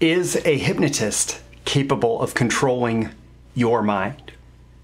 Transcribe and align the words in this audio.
Is 0.00 0.36
a 0.44 0.56
hypnotist 0.56 1.40
capable 1.64 2.22
of 2.22 2.34
controlling 2.34 3.10
your 3.54 3.82
mind? 3.82 4.30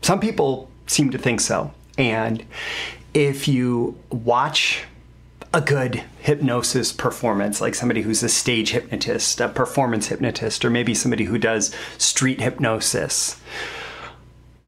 Some 0.02 0.18
people 0.18 0.68
seem 0.88 1.10
to 1.10 1.18
think 1.18 1.40
so. 1.40 1.72
And 1.96 2.44
if 3.15 3.47
you 3.47 3.97
watch 4.11 4.83
a 5.53 5.61
good 5.61 6.03
hypnosis 6.19 6.91
performance, 6.92 7.61
like 7.61 7.77
somebody 7.77 8.03
who's 8.03 8.25
a 8.25 8.29
stage 8.29 8.73
hypnotist, 8.73 9.41
a 9.41 9.48
performance 9.48 10.09
hypnotist, 10.09 10.64
or 10.64 10.71
maybe 10.71 10.95
somebody 10.95 11.25
who 11.25 11.39
does 11.39 11.73
street 11.96 12.41
hypnosis, 12.41 13.41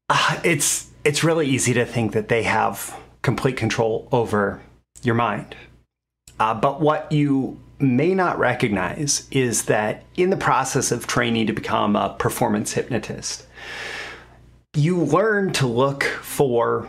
uh, 0.09 0.39
it's 0.45 0.89
it's 1.03 1.25
really 1.25 1.45
easy 1.45 1.73
to 1.73 1.85
think 1.85 2.13
that 2.13 2.29
they 2.29 2.43
have 2.43 2.97
complete 3.21 3.57
control 3.57 4.07
over 4.13 4.61
your 5.03 5.15
mind. 5.15 5.57
Uh, 6.39 6.53
but 6.53 6.79
what 6.79 7.11
you 7.11 7.59
may 7.79 8.13
not 8.13 8.39
recognize 8.39 9.27
is 9.31 9.65
that 9.65 10.03
in 10.15 10.29
the 10.29 10.37
process 10.37 10.91
of 10.91 11.07
training 11.07 11.47
to 11.47 11.53
become 11.53 11.95
a 11.95 12.15
performance 12.17 12.73
hypnotist, 12.73 13.45
you 14.75 14.97
learn 14.97 15.53
to 15.53 15.67
look 15.67 16.03
for 16.03 16.87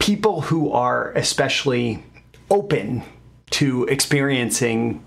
people 0.00 0.42
who 0.42 0.70
are 0.70 1.12
especially 1.12 2.04
open 2.50 3.02
to 3.50 3.84
experiencing 3.84 5.04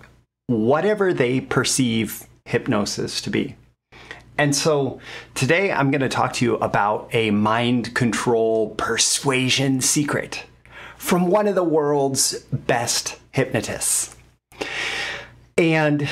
whatever 0.48 1.14
they 1.14 1.42
perceive 1.42 2.26
hypnosis 2.46 3.22
to 3.22 3.30
be. 3.30 3.56
And 4.38 4.56
so 4.56 5.00
today 5.34 5.72
I'm 5.72 5.92
going 5.92 6.02
to 6.02 6.10
talk 6.10 6.34
to 6.34 6.46
you 6.46 6.56
about 6.56 7.10
a 7.14 7.32
mind 7.32 7.96
control 7.96 8.72
persuasion 8.76 9.82
secret 9.82 10.46
from 10.96 11.28
one 11.28 11.48
of 11.48 11.56
the 11.56 11.64
world's 11.64 12.40
best 12.52 13.20
hypnotists. 13.32 14.17
And 15.58 16.08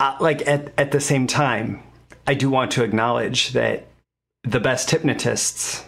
uh, 0.00 0.16
like 0.20 0.46
at, 0.46 0.72
at 0.78 0.92
the 0.92 1.00
same 1.00 1.26
time, 1.26 1.82
I 2.26 2.34
do 2.34 2.48
want 2.48 2.70
to 2.72 2.84
acknowledge 2.84 3.52
that 3.52 3.86
the 4.42 4.60
best 4.60 4.90
hypnotists 4.90 5.84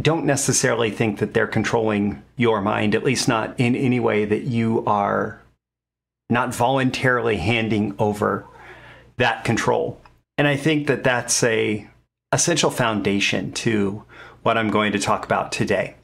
don't 0.00 0.26
necessarily 0.26 0.90
think 0.90 1.18
that 1.18 1.32
they're 1.32 1.46
controlling 1.46 2.22
your 2.36 2.60
mind, 2.60 2.94
at 2.94 3.04
least 3.04 3.28
not 3.28 3.58
in 3.58 3.74
any 3.74 3.98
way 3.98 4.24
that 4.24 4.42
you 4.42 4.84
are 4.86 5.40
not 6.28 6.54
voluntarily 6.54 7.36
handing 7.38 7.94
over 7.98 8.44
that 9.16 9.44
control. 9.44 10.00
And 10.36 10.46
I 10.46 10.56
think 10.56 10.86
that 10.88 11.04
that's 11.04 11.42
a 11.42 11.88
essential 12.32 12.70
foundation 12.70 13.52
to 13.52 14.04
what 14.42 14.58
I'm 14.58 14.70
going 14.70 14.92
to 14.92 14.98
talk 14.98 15.24
about 15.24 15.50
today. 15.50 15.94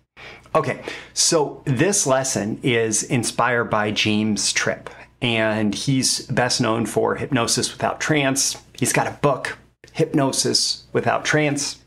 Okay, 0.55 0.83
so 1.12 1.62
this 1.64 2.06
lesson 2.06 2.58
is 2.62 3.02
inspired 3.02 3.64
by 3.64 3.91
James 3.91 4.52
Tripp, 4.52 4.91
and 5.23 5.73
he's 5.73 6.27
best 6.27 6.61
known 6.61 6.84
for 6.84 7.15
Hypnosis 7.15 7.73
Without 7.73 8.01
Trance. 8.01 8.61
He's 8.75 8.92
got 8.92 9.06
a 9.06 9.12
book, 9.23 9.56
Hypnosis 9.92 10.84
Without 10.92 11.25
Trance. 11.25 11.79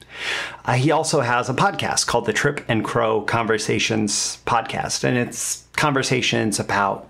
Uh, 0.63 0.73
he 0.73 0.89
also 0.89 1.19
has 1.19 1.49
a 1.49 1.53
podcast 1.53 2.07
called 2.07 2.25
the 2.25 2.33
Tripp 2.33 2.63
and 2.69 2.83
Crow 2.83 3.21
Conversations 3.21 4.39
Podcast, 4.45 5.03
and 5.03 5.17
it's 5.17 5.65
conversations 5.73 6.57
about 6.59 7.09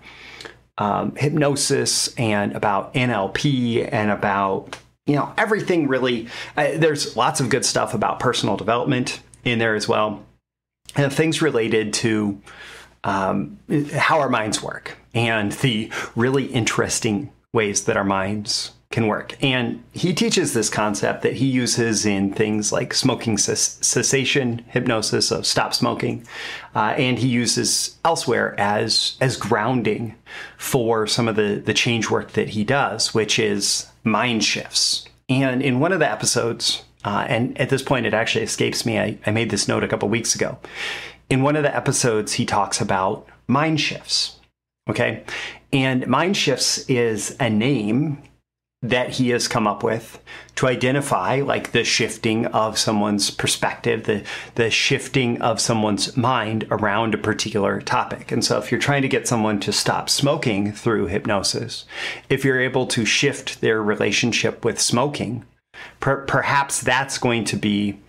um, 0.80 1.16
hypnosis 1.16 2.14
and 2.16 2.54
about 2.54 2.94
NLP 2.96 3.88
and 3.94 4.10
about 4.10 4.78
you 5.06 5.16
know 5.16 5.32
everything 5.38 5.88
really. 5.88 6.28
Uh, 6.58 6.72
there's 6.74 7.16
lots 7.16 7.40
of 7.40 7.50
good 7.50 7.64
stuff 7.64 7.94
about 7.94 8.20
personal 8.20 8.58
development 8.58 9.22
in 9.44 9.60
there 9.60 9.76
as 9.76 9.88
well, 9.88 10.26
and 10.96 11.14
things 11.14 11.44
related 11.44 11.94
to 11.94 12.42
um, 13.04 13.60
how 13.94 14.20
our 14.20 14.30
minds 14.30 14.64
work 14.64 14.98
and 15.16 15.54
the 15.54 15.92
really 16.16 16.46
interesting 16.46 17.32
ways 17.54 17.86
that 17.86 17.98
our 17.98 18.04
minds 18.04 18.72
can 18.92 19.08
work. 19.08 19.36
And 19.44 19.84
he 19.92 20.14
teaches 20.14 20.54
this 20.54 20.70
concept 20.70 21.24
that 21.24 21.34
he 21.34 21.48
uses 21.48 22.06
in 22.06 22.32
things 22.32 22.72
like 22.72 22.94
smoking 22.94 23.38
cessation 23.38 24.64
hypnosis 24.70 25.32
of 25.32 25.46
stop 25.46 25.74
smoking, 25.74 26.26
uh, 26.76 26.94
and 26.98 27.18
he 27.18 27.28
uses 27.28 27.98
elsewhere 28.06 28.56
as 28.60 29.18
as 29.20 29.38
grounding 29.38 30.16
for 30.58 31.08
some 31.08 31.28
of 31.28 31.36
the 31.36 31.62
the 31.66 31.74
change 31.74 32.10
work 32.10 32.34
that 32.34 32.50
he 32.50 32.64
does, 32.64 33.14
which 33.14 33.40
is 33.40 33.88
mind 34.04 34.44
shifts. 34.44 35.08
And 35.28 35.62
in 35.62 35.80
one 35.80 35.92
of 35.92 36.00
the 36.00 36.10
episodes, 36.10 36.84
uh, 37.04 37.26
and 37.28 37.60
at 37.60 37.70
this 37.70 37.82
point 37.82 38.06
it 38.06 38.14
actually 38.14 38.46
escapes 38.46 38.86
me, 38.86 39.00
I, 39.00 39.18
I 39.26 39.32
made 39.32 39.50
this 39.50 39.68
note 39.68 39.84
a 39.84 39.88
couple 39.88 40.08
weeks 40.08 40.36
ago. 40.36 40.60
In 41.30 41.42
one 41.42 41.56
of 41.56 41.64
the 41.64 41.76
episodes, 41.76 42.34
he 42.34 42.46
talks 42.46 42.80
about 42.80 43.28
mind 43.48 43.82
shifts. 43.82 44.40
Okay. 44.90 45.24
And 45.74 46.08
mind 46.08 46.38
shifts 46.38 46.88
is 46.90 47.36
a 47.40 47.50
name 47.50 48.22
that 48.90 49.10
he 49.10 49.30
has 49.30 49.48
come 49.48 49.66
up 49.66 49.84
with 49.84 50.20
to 50.56 50.68
identify 50.68 51.42
like 51.42 51.72
the 51.72 51.84
shifting 51.84 52.46
of 52.48 52.78
someone's 52.78 53.32
perspective, 53.32 54.04
the 54.04 54.24
the 54.56 54.70
shifting 54.70 55.42
of 55.42 55.60
someone's 55.60 56.16
mind 56.16 56.68
around 56.70 57.14
a 57.14 57.18
particular 57.18 57.82
topic. 57.82 58.32
And 58.32 58.46
so 58.46 58.60
if 58.60 58.72
you're 58.72 58.80
trying 58.80 59.02
to 59.02 59.08
get 59.08 59.28
someone 59.28 59.60
to 59.62 59.72
stop 59.72 60.10
smoking 60.10 60.72
through 60.72 61.08
hypnosis, 61.08 61.86
if 62.30 62.46
you're 62.46 62.62
able 62.62 62.86
to 62.88 63.06
shift 63.06 63.62
their 63.62 63.82
relationship 63.82 64.64
with 64.64 64.80
smoking, 64.80 65.46
per- 66.00 66.26
perhaps 66.26 66.82
that's 66.82 67.18
going 67.18 67.44
to 67.46 67.56
be 67.56 68.00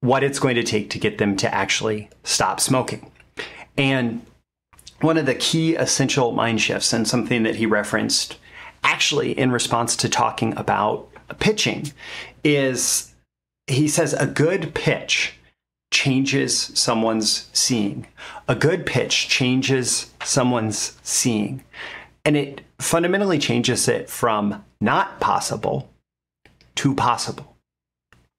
what 0.00 0.22
it's 0.22 0.38
going 0.38 0.54
to 0.54 0.62
take 0.62 0.88
to 0.90 0.98
get 0.98 1.18
them 1.18 1.36
to 1.36 1.52
actually 1.52 2.08
stop 2.22 2.60
smoking. 2.60 3.10
And 3.76 4.24
one 5.00 5.16
of 5.16 5.26
the 5.26 5.34
key 5.34 5.74
essential 5.76 6.32
mind 6.32 6.60
shifts 6.60 6.92
and 6.92 7.06
something 7.06 7.42
that 7.44 7.56
he 7.56 7.66
referenced 7.66 8.36
actually 8.82 9.38
in 9.38 9.50
response 9.50 9.96
to 9.96 10.08
talking 10.08 10.56
about 10.56 11.08
pitching 11.38 11.92
is 12.44 13.14
he 13.66 13.88
says 13.88 14.14
a 14.14 14.26
good 14.26 14.74
pitch 14.74 15.34
changes 15.90 16.72
someone's 16.74 17.48
seeing. 17.52 18.06
A 18.46 18.54
good 18.54 18.86
pitch 18.86 19.28
changes 19.28 20.12
someone's 20.22 20.96
seeing. 21.02 21.64
And 22.24 22.36
it 22.36 22.60
fundamentally 22.78 23.38
changes 23.38 23.88
it 23.88 24.10
from 24.10 24.64
not 24.80 25.20
possible 25.20 25.90
to 26.76 26.94
possible. 26.94 27.56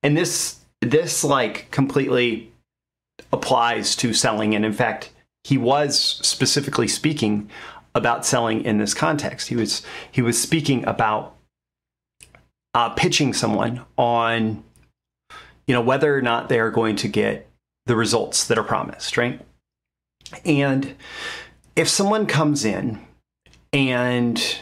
And 0.03 0.17
this 0.17 0.57
this 0.81 1.23
like 1.23 1.69
completely 1.71 2.51
applies 3.33 3.95
to 3.97 4.13
selling 4.13 4.55
and 4.55 4.65
in 4.65 4.71
fact 4.71 5.11
he 5.43 5.57
was 5.57 5.99
specifically 5.99 6.87
speaking 6.87 7.49
about 7.95 8.25
selling 8.25 8.63
in 8.63 8.77
this 8.77 8.93
context. 8.93 9.47
He 9.47 9.55
was 9.55 9.83
he 10.11 10.21
was 10.21 10.41
speaking 10.41 10.85
about 10.85 11.35
uh, 12.73 12.89
pitching 12.91 13.33
someone 13.33 13.85
on 13.97 14.63
you 15.67 15.73
know 15.73 15.81
whether 15.81 16.15
or 16.15 16.21
not 16.21 16.49
they 16.49 16.59
are 16.59 16.71
going 16.71 16.95
to 16.97 17.07
get 17.07 17.47
the 17.85 17.95
results 17.95 18.45
that 18.47 18.57
are 18.57 18.63
promised, 18.63 19.17
right? 19.17 19.41
And 20.45 20.95
if 21.75 21.87
someone 21.87 22.27
comes 22.27 22.63
in 22.65 22.99
and 23.73 24.59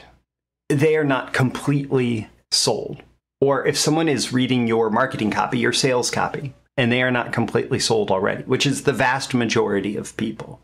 they 0.69 0.95
are 0.95 1.03
not 1.03 1.33
completely 1.33 2.29
sold, 2.51 3.03
or 3.41 3.65
if 3.65 3.77
someone 3.77 4.07
is 4.07 4.33
reading 4.33 4.67
your 4.67 4.89
marketing 4.89 5.31
copy, 5.31 5.59
your 5.59 5.73
sales 5.73 6.09
copy, 6.09 6.53
and 6.77 6.91
they 6.91 7.01
are 7.01 7.11
not 7.11 7.33
completely 7.33 7.79
sold 7.79 8.11
already, 8.11 8.43
which 8.43 8.65
is 8.65 8.83
the 8.83 8.93
vast 8.93 9.33
majority 9.33 9.97
of 9.97 10.15
people, 10.15 10.61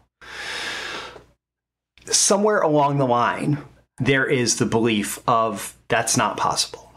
somewhere 2.06 2.60
along 2.60 2.98
the 2.98 3.08
line, 3.08 3.60
there 4.00 4.26
is 4.26 4.58
the 4.58 4.66
belief 4.66 5.20
of 5.28 5.76
that's 5.88 6.18
not 6.18 6.38
possible. 6.38 6.92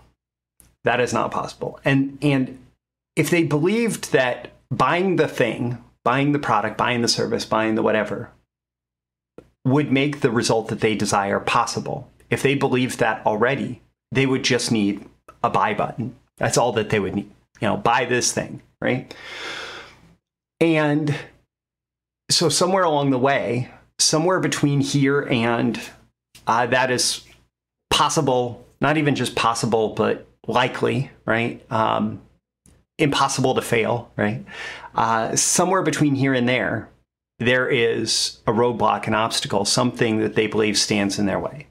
That 0.85 1.01
is 1.01 1.13
not 1.13 1.31
possible. 1.31 1.81
And 1.85 2.19
and 2.23 2.59
if 3.17 3.31
they 3.31 3.45
believed 3.45 4.13
that 4.13 4.53
buying 4.71 5.17
the 5.17 5.29
thing, 5.29 5.83
buying 6.05 6.33
the 6.33 6.39
product, 6.39 6.79
buying 6.79 7.03
the 7.03 7.09
service, 7.09 7.45
buying 7.45 7.75
the 7.75 7.83
whatever 7.83 8.31
would 9.65 9.91
make 9.91 10.21
the 10.21 10.31
result 10.31 10.69
that 10.69 10.81
they 10.81 10.95
desire 10.95 11.41
possible. 11.41 12.09
If 12.31 12.43
they 12.43 12.55
believed 12.55 13.01
that 13.01 13.27
already, 13.27 13.83
they 14.13 14.27
would 14.27 14.45
just 14.45 14.71
need 14.71 15.05
a 15.43 15.51
buy 15.51 15.75
button. 15.75 16.15
That's 16.39 16.57
all 16.57 16.73
that 16.73 16.91
they 16.91 17.01
would 17.01 17.17
need. 17.17 17.31
You 17.61 17.69
know, 17.69 17.77
buy 17.77 18.05
this 18.05 18.33
thing, 18.33 18.63
right? 18.81 19.13
And 20.61 21.15
so 22.31 22.49
somewhere 22.49 22.85
along 22.85 23.11
the 23.11 23.19
way, 23.19 23.71
somewhere 23.99 24.41
between 24.41 24.81
here 24.81 25.23
and 25.31 25.81
uh, 26.47 26.67
that 26.67 26.91
is 26.91 27.25
possible, 27.91 28.67
not 28.81 28.97
even 28.97 29.15
just 29.15 29.35
possible, 29.37 29.91
but 29.95 30.27
likely, 30.47 31.11
right? 31.25 31.65
Um, 31.71 32.21
impossible 32.99 33.55
to 33.55 33.63
fail, 33.63 34.11
right? 34.17 34.45
Uh, 34.95 35.37
somewhere 35.37 35.83
between 35.83 36.15
here 36.15 36.35
and 36.35 36.49
there, 36.49 36.89
there 37.39 37.69
is 37.69 38.39
a 38.47 38.53
roadblock, 38.53 39.07
an 39.07 39.15
obstacle, 39.15 39.65
something 39.65 40.19
that 40.19 40.35
they 40.35 40.47
believe 40.47 40.79
stands 40.79 41.19
in 41.19 41.27
their 41.27 41.39
way, 41.39 41.67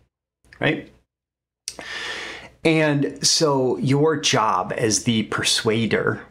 right? 0.59 0.91
And 2.63 3.25
so 3.25 3.77
your 3.77 4.15
job 4.17 4.73
as 4.75 5.03
the 5.03 5.23
persuader, 5.23 6.21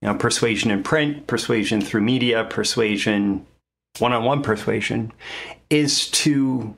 you 0.00 0.08
know, 0.08 0.14
persuasion 0.14 0.70
in 0.70 0.82
print, 0.82 1.26
persuasion 1.26 1.80
through 1.80 2.02
media, 2.02 2.44
persuasion 2.44 3.46
one 3.98 4.12
on 4.12 4.24
one 4.24 4.42
persuasion 4.42 5.12
is 5.70 6.08
to 6.10 6.74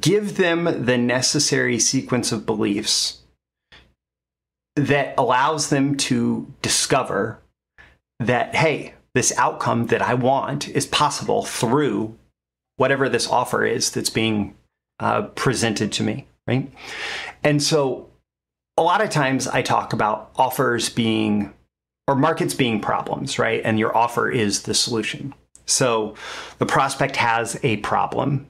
give 0.00 0.36
them 0.36 0.84
the 0.86 0.98
necessary 0.98 1.78
sequence 1.78 2.32
of 2.32 2.46
beliefs 2.46 3.22
that 4.76 5.14
allows 5.18 5.70
them 5.70 5.96
to 5.96 6.52
discover 6.62 7.38
that, 8.18 8.54
hey, 8.54 8.94
this 9.14 9.36
outcome 9.38 9.86
that 9.86 10.02
I 10.02 10.14
want 10.14 10.68
is 10.68 10.86
possible 10.86 11.44
through 11.44 12.16
whatever 12.76 13.08
this 13.08 13.28
offer 13.28 13.64
is 13.64 13.90
that's 13.90 14.10
being 14.10 14.56
uh, 14.98 15.22
presented 15.22 15.92
to 15.92 16.02
me, 16.02 16.26
right? 16.46 16.72
And 17.44 17.62
so 17.62 18.08
a 18.76 18.82
lot 18.82 19.00
of 19.00 19.10
times 19.10 19.46
I 19.46 19.62
talk 19.62 19.92
about 19.92 20.32
offers 20.36 20.88
being 20.88 21.52
or 22.08 22.16
markets 22.16 22.54
being 22.54 22.80
problems, 22.80 23.38
right? 23.38 23.62
And 23.64 23.78
your 23.78 23.96
offer 23.96 24.30
is 24.30 24.62
the 24.62 24.74
solution. 24.74 25.34
So 25.66 26.14
the 26.58 26.66
prospect 26.66 27.16
has 27.16 27.58
a 27.62 27.78
problem 27.78 28.48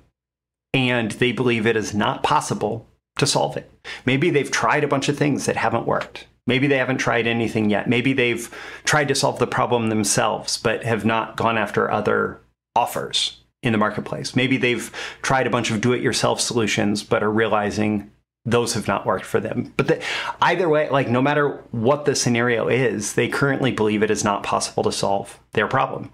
and 0.73 1.13
they 1.13 1.33
believe 1.33 1.67
it 1.67 1.77
is 1.77 1.95
not 1.95 2.23
possible 2.23 2.87
to 3.19 3.27
solve 3.27 3.57
it. 3.57 3.71
Maybe 4.05 4.31
they've 4.31 4.51
tried 4.51 4.85
a 4.85 4.89
bunch 4.89 5.09
of 5.09 5.17
things 5.17 5.47
that 5.47 5.57
haven't 5.57 5.87
worked. 5.87 6.27
Maybe 6.47 6.67
they 6.67 6.77
haven't 6.77 6.99
tried 6.99 7.27
anything 7.27 7.71
yet. 7.71 7.89
Maybe 7.89 8.13
they've 8.13 8.55
tried 8.85 9.09
to 9.09 9.15
solve 9.15 9.39
the 9.39 9.47
problem 9.47 9.89
themselves, 9.89 10.59
but 10.59 10.85
have 10.85 11.05
not 11.05 11.37
gone 11.37 11.57
after 11.57 11.91
other 11.91 12.41
offers 12.77 13.41
in 13.63 13.73
the 13.73 13.79
marketplace. 13.79 14.37
Maybe 14.37 14.57
they've 14.57 14.91
tried 15.23 15.47
a 15.47 15.51
bunch 15.51 15.71
of 15.71 15.81
do 15.81 15.93
it 15.93 16.03
yourself 16.03 16.41
solutions, 16.41 17.03
but 17.03 17.23
are 17.23 17.31
realizing 17.31 18.11
those 18.45 18.75
have 18.75 18.87
not 18.87 19.07
worked 19.07 19.25
for 19.25 19.41
them. 19.41 19.73
But 19.77 19.87
the, 19.87 20.03
either 20.43 20.69
way, 20.69 20.91
like 20.91 21.09
no 21.09 21.23
matter 21.23 21.63
what 21.71 22.05
the 22.05 22.15
scenario 22.15 22.69
is, 22.69 23.15
they 23.15 23.29
currently 23.29 23.73
believe 23.73 24.03
it 24.03 24.11
is 24.11 24.23
not 24.23 24.43
possible 24.43 24.83
to 24.83 24.93
solve 24.93 25.41
their 25.53 25.67
problem. 25.67 26.13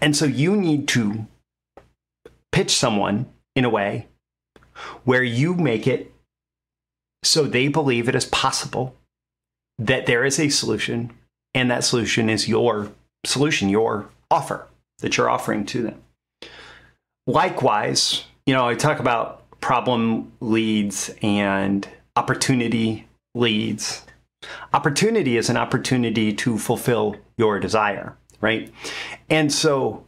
And 0.00 0.16
so 0.16 0.24
you 0.24 0.56
need 0.56 0.88
to 0.88 1.26
pitch 2.52 2.70
someone 2.70 3.26
in 3.54 3.64
a 3.64 3.70
way 3.70 4.08
where 5.04 5.22
you 5.22 5.54
make 5.54 5.86
it 5.86 6.12
so 7.22 7.44
they 7.44 7.68
believe 7.68 8.08
it 8.08 8.14
is 8.14 8.26
possible 8.26 8.94
that 9.78 10.06
there 10.06 10.24
is 10.24 10.38
a 10.38 10.48
solution 10.48 11.12
and 11.54 11.70
that 11.70 11.84
solution 11.84 12.28
is 12.28 12.48
your 12.48 12.92
solution, 13.24 13.68
your 13.68 14.08
offer 14.30 14.66
that 14.98 15.16
you're 15.16 15.30
offering 15.30 15.66
to 15.66 15.82
them. 15.82 16.02
Likewise, 17.26 18.24
you 18.46 18.54
know, 18.54 18.68
I 18.68 18.74
talk 18.74 19.00
about 19.00 19.42
problem 19.60 20.32
leads 20.40 21.12
and 21.22 21.88
opportunity 22.14 23.08
leads. 23.34 24.04
Opportunity 24.72 25.36
is 25.36 25.50
an 25.50 25.56
opportunity 25.56 26.32
to 26.32 26.58
fulfill 26.58 27.16
your 27.36 27.58
desire, 27.58 28.16
right? 28.40 28.72
And 29.30 29.52
so 29.52 30.04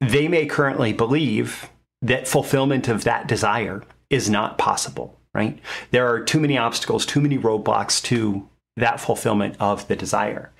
they 0.00 0.28
may 0.28 0.46
currently 0.46 0.92
believe 0.92 1.70
that 2.02 2.28
fulfillment 2.28 2.88
of 2.88 3.04
that 3.04 3.26
desire 3.26 3.82
is 4.10 4.30
not 4.30 4.58
possible, 4.58 5.16
right? 5.34 5.58
There 5.90 6.08
are 6.08 6.20
too 6.20 6.40
many 6.40 6.56
obstacles, 6.56 7.04
too 7.04 7.20
many 7.20 7.38
roadblocks 7.38 8.02
to 8.04 8.48
that 8.76 9.00
fulfillment 9.00 9.56
of 9.58 9.88
the 9.88 9.96
desire. 9.96 10.52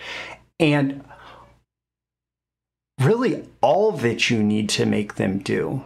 And 0.58 1.04
really, 3.00 3.48
all 3.60 3.92
that 3.92 4.28
you 4.28 4.42
need 4.42 4.68
to 4.70 4.86
make 4.86 5.14
them 5.14 5.38
do 5.38 5.84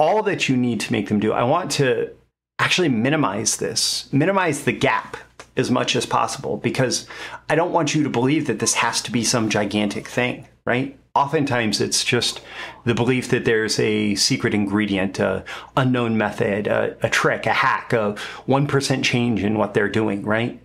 all 0.00 0.22
that 0.22 0.48
you 0.48 0.56
need 0.56 0.80
to 0.80 0.92
make 0.92 1.08
them 1.08 1.20
do. 1.20 1.32
I 1.32 1.42
want 1.42 1.70
to 1.72 2.10
actually 2.58 2.88
minimize 2.88 3.58
this, 3.58 4.10
minimize 4.12 4.64
the 4.64 4.72
gap 4.72 5.18
as 5.60 5.70
much 5.70 5.94
as 5.94 6.06
possible 6.06 6.56
because 6.56 7.06
I 7.48 7.54
don't 7.54 7.72
want 7.72 7.94
you 7.94 8.02
to 8.02 8.10
believe 8.10 8.48
that 8.48 8.58
this 8.58 8.74
has 8.74 9.00
to 9.02 9.12
be 9.12 9.22
some 9.22 9.48
gigantic 9.48 10.08
thing, 10.08 10.48
right? 10.66 10.98
Oftentimes 11.14 11.80
it's 11.80 12.02
just 12.02 12.40
the 12.84 12.94
belief 12.94 13.28
that 13.28 13.44
there's 13.44 13.78
a 13.78 14.14
secret 14.16 14.54
ingredient, 14.54 15.20
a 15.20 15.44
unknown 15.76 16.16
method, 16.16 16.66
a, 16.66 16.96
a 17.02 17.10
trick, 17.10 17.46
a 17.46 17.52
hack, 17.52 17.92
a 17.92 18.16
1% 18.48 19.04
change 19.04 19.44
in 19.44 19.58
what 19.58 19.74
they're 19.74 19.88
doing, 19.88 20.22
right? 20.22 20.60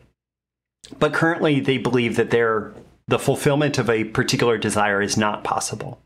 But 0.98 1.14
currently 1.14 1.60
they 1.60 1.78
believe 1.78 2.16
that 2.16 2.32
they're, 2.32 2.74
the 3.08 3.20
fulfillment 3.20 3.78
of 3.78 3.90
a 3.90 4.06
particular 4.06 4.58
desire 4.58 5.02
is 5.02 5.18
not 5.18 5.44
possible. 5.44 6.00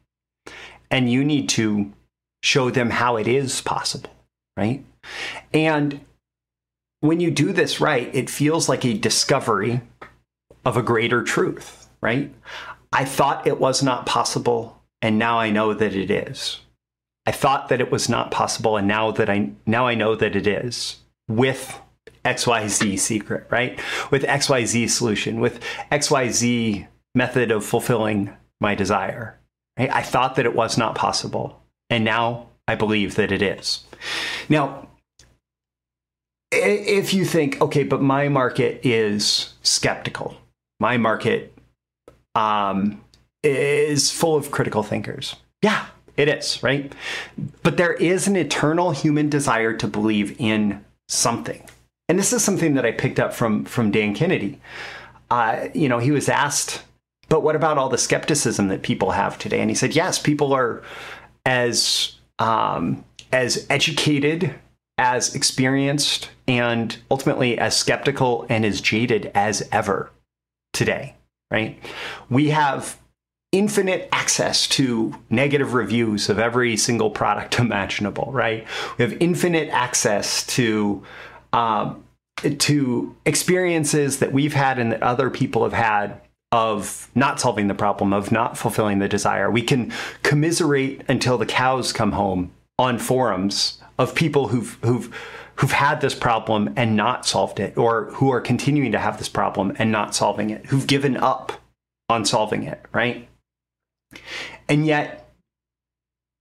And 0.91 1.11
you 1.11 1.23
need 1.23 1.47
to 1.49 1.93
show 2.41 2.69
them 2.69 2.89
how 2.89 3.17
it 3.17 3.27
is 3.27 3.61
possible, 3.61 4.09
right? 4.57 4.83
And 5.53 6.01
when 7.01 7.19
you 7.19 7.31
do 7.31 7.53
this 7.53 7.79
right, 7.79 8.13
it 8.13 8.29
feels 8.29 8.67
like 8.67 8.85
a 8.85 8.93
discovery 8.93 9.81
of 10.65 10.77
a 10.77 10.83
greater 10.83 11.23
truth, 11.23 11.87
right? 12.01 12.33
I 12.91 13.05
thought 13.05 13.47
it 13.47 13.59
was 13.59 13.81
not 13.83 14.05
possible, 14.05 14.81
and 15.01 15.17
now 15.17 15.39
I 15.39 15.51
know 15.51 15.73
that 15.73 15.95
it 15.95 16.11
is. 16.11 16.59
I 17.25 17.31
thought 17.31 17.69
that 17.69 17.81
it 17.81 17.91
was 17.91 18.09
not 18.09 18.31
possible, 18.31 18.75
and 18.75 18.87
now 18.87 19.11
that 19.11 19.29
I 19.29 19.51
now 19.65 19.87
I 19.87 19.95
know 19.95 20.15
that 20.15 20.35
it 20.35 20.47
is 20.47 20.97
with 21.27 21.79
XYZ 22.25 22.99
secret, 22.99 23.47
right? 23.49 23.79
With 24.11 24.23
XYZ 24.23 24.89
solution, 24.89 25.39
with 25.39 25.61
XYZ 25.91 26.87
method 27.15 27.51
of 27.51 27.65
fulfilling 27.65 28.35
my 28.59 28.75
desire. 28.75 29.39
Right? 29.77 29.89
I 29.93 30.01
thought 30.01 30.35
that 30.35 30.45
it 30.45 30.55
was 30.55 30.77
not 30.77 30.95
possible. 30.95 31.61
And 31.89 32.03
now 32.03 32.47
I 32.67 32.75
believe 32.75 33.15
that 33.15 33.31
it 33.31 33.41
is. 33.41 33.83
Now, 34.47 34.88
if 36.51 37.13
you 37.13 37.25
think, 37.25 37.61
okay, 37.61 37.83
but 37.83 38.01
my 38.01 38.27
market 38.27 38.81
is 38.85 39.53
skeptical, 39.61 40.37
my 40.79 40.97
market 40.97 41.53
um, 42.35 43.01
is 43.43 44.11
full 44.11 44.35
of 44.35 44.51
critical 44.51 44.83
thinkers. 44.83 45.35
Yeah, 45.61 45.85
it 46.17 46.27
is, 46.27 46.61
right? 46.63 46.91
But 47.63 47.77
there 47.77 47.93
is 47.93 48.27
an 48.27 48.35
eternal 48.35 48.91
human 48.91 49.29
desire 49.29 49.73
to 49.73 49.87
believe 49.87 50.39
in 50.39 50.83
something. 51.07 51.63
And 52.07 52.17
this 52.17 52.33
is 52.33 52.43
something 52.43 52.73
that 52.73 52.85
I 52.85 52.91
picked 52.91 53.19
up 53.19 53.33
from, 53.33 53.65
from 53.65 53.91
Dan 53.91 54.15
Kennedy. 54.15 54.59
Uh, 55.29 55.67
you 55.75 55.87
know, 55.87 55.99
he 55.99 56.11
was 56.11 56.27
asked, 56.27 56.81
but 57.27 57.43
what 57.43 57.55
about 57.55 57.77
all 57.77 57.89
the 57.89 57.97
skepticism 57.97 58.67
that 58.69 58.81
people 58.81 59.11
have 59.11 59.37
today? 59.37 59.61
And 59.61 59.69
he 59.69 59.75
said, 59.75 59.95
yes, 59.95 60.17
people 60.17 60.53
are 60.53 60.81
as 61.45 62.15
um, 62.39 63.03
as 63.31 63.67
educated, 63.69 64.55
as 64.99 65.33
experienced, 65.33 66.29
and 66.45 66.97
ultimately 67.09 67.57
as 67.57 67.75
skeptical 67.75 68.45
and 68.49 68.65
as 68.65 68.81
jaded 68.81 69.31
as 69.33 69.67
ever 69.71 70.11
today. 70.73 71.15
Right? 71.49 71.81
We 72.29 72.49
have 72.49 72.99
infinite 73.51 74.09
access 74.11 74.67
to 74.67 75.15
negative 75.31 75.73
reviews 75.73 76.29
of 76.29 76.37
every 76.37 76.77
single 76.77 77.09
product 77.09 77.57
imaginable. 77.59 78.29
Right? 78.31 78.67
We 78.97 79.03
have 79.03 79.17
infinite 79.21 79.69
access 79.69 80.45
to 80.47 81.03
um, 81.53 82.03
to 82.59 83.15
experiences 83.25 84.19
that 84.19 84.31
we've 84.31 84.53
had 84.53 84.79
and 84.79 84.91
that 84.91 85.01
other 85.01 85.29
people 85.29 85.63
have 85.63 85.73
had 85.73 86.21
of 86.51 87.09
not 87.15 87.39
solving 87.39 87.67
the 87.67 87.73
problem, 87.73 88.11
of 88.11 88.31
not 88.31 88.57
fulfilling 88.57 88.99
the 88.99 89.07
desire. 89.07 89.49
We 89.49 89.61
can 89.61 89.93
commiserate 90.23 91.03
until 91.07 91.37
the 91.37 91.45
cows 91.45 91.93
come 91.93 92.13
home 92.13 92.51
on 92.77 92.97
forums 92.97 93.78
of 93.99 94.15
people 94.15 94.47
who've 94.47 94.79
who've 94.81 95.13
who've 95.55 95.71
had 95.73 95.99
this 95.99 96.15
problem 96.15 96.73
and 96.77 96.95
not 96.95 97.27
solved 97.27 97.59
it, 97.59 97.77
or 97.77 98.05
who 98.13 98.31
are 98.31 98.41
continuing 98.41 98.93
to 98.93 98.97
have 98.97 99.17
this 99.17 99.29
problem 99.29 99.75
and 99.77 99.91
not 99.91 100.15
solving 100.15 100.49
it, 100.49 100.65
who've 100.67 100.87
given 100.87 101.17
up 101.17 101.51
on 102.07 102.25
solving 102.25 102.63
it, 102.63 102.83
right? 102.93 103.27
And 104.69 104.87
yet, 104.87 105.29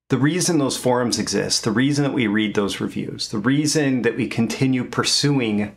the 0.09 0.19
reason 0.19 0.59
those 0.59 0.77
forums 0.77 1.19
exist, 1.19 1.65
the 1.65 1.73
reason 1.73 2.05
that 2.05 2.15
we 2.15 2.29
read 2.29 2.55
those 2.55 2.81
reviews, 2.81 3.29
the 3.29 3.39
reason 3.39 4.03
that 4.03 4.17
we 4.17 4.29
continue 4.29 4.85
pursuing 4.85 5.77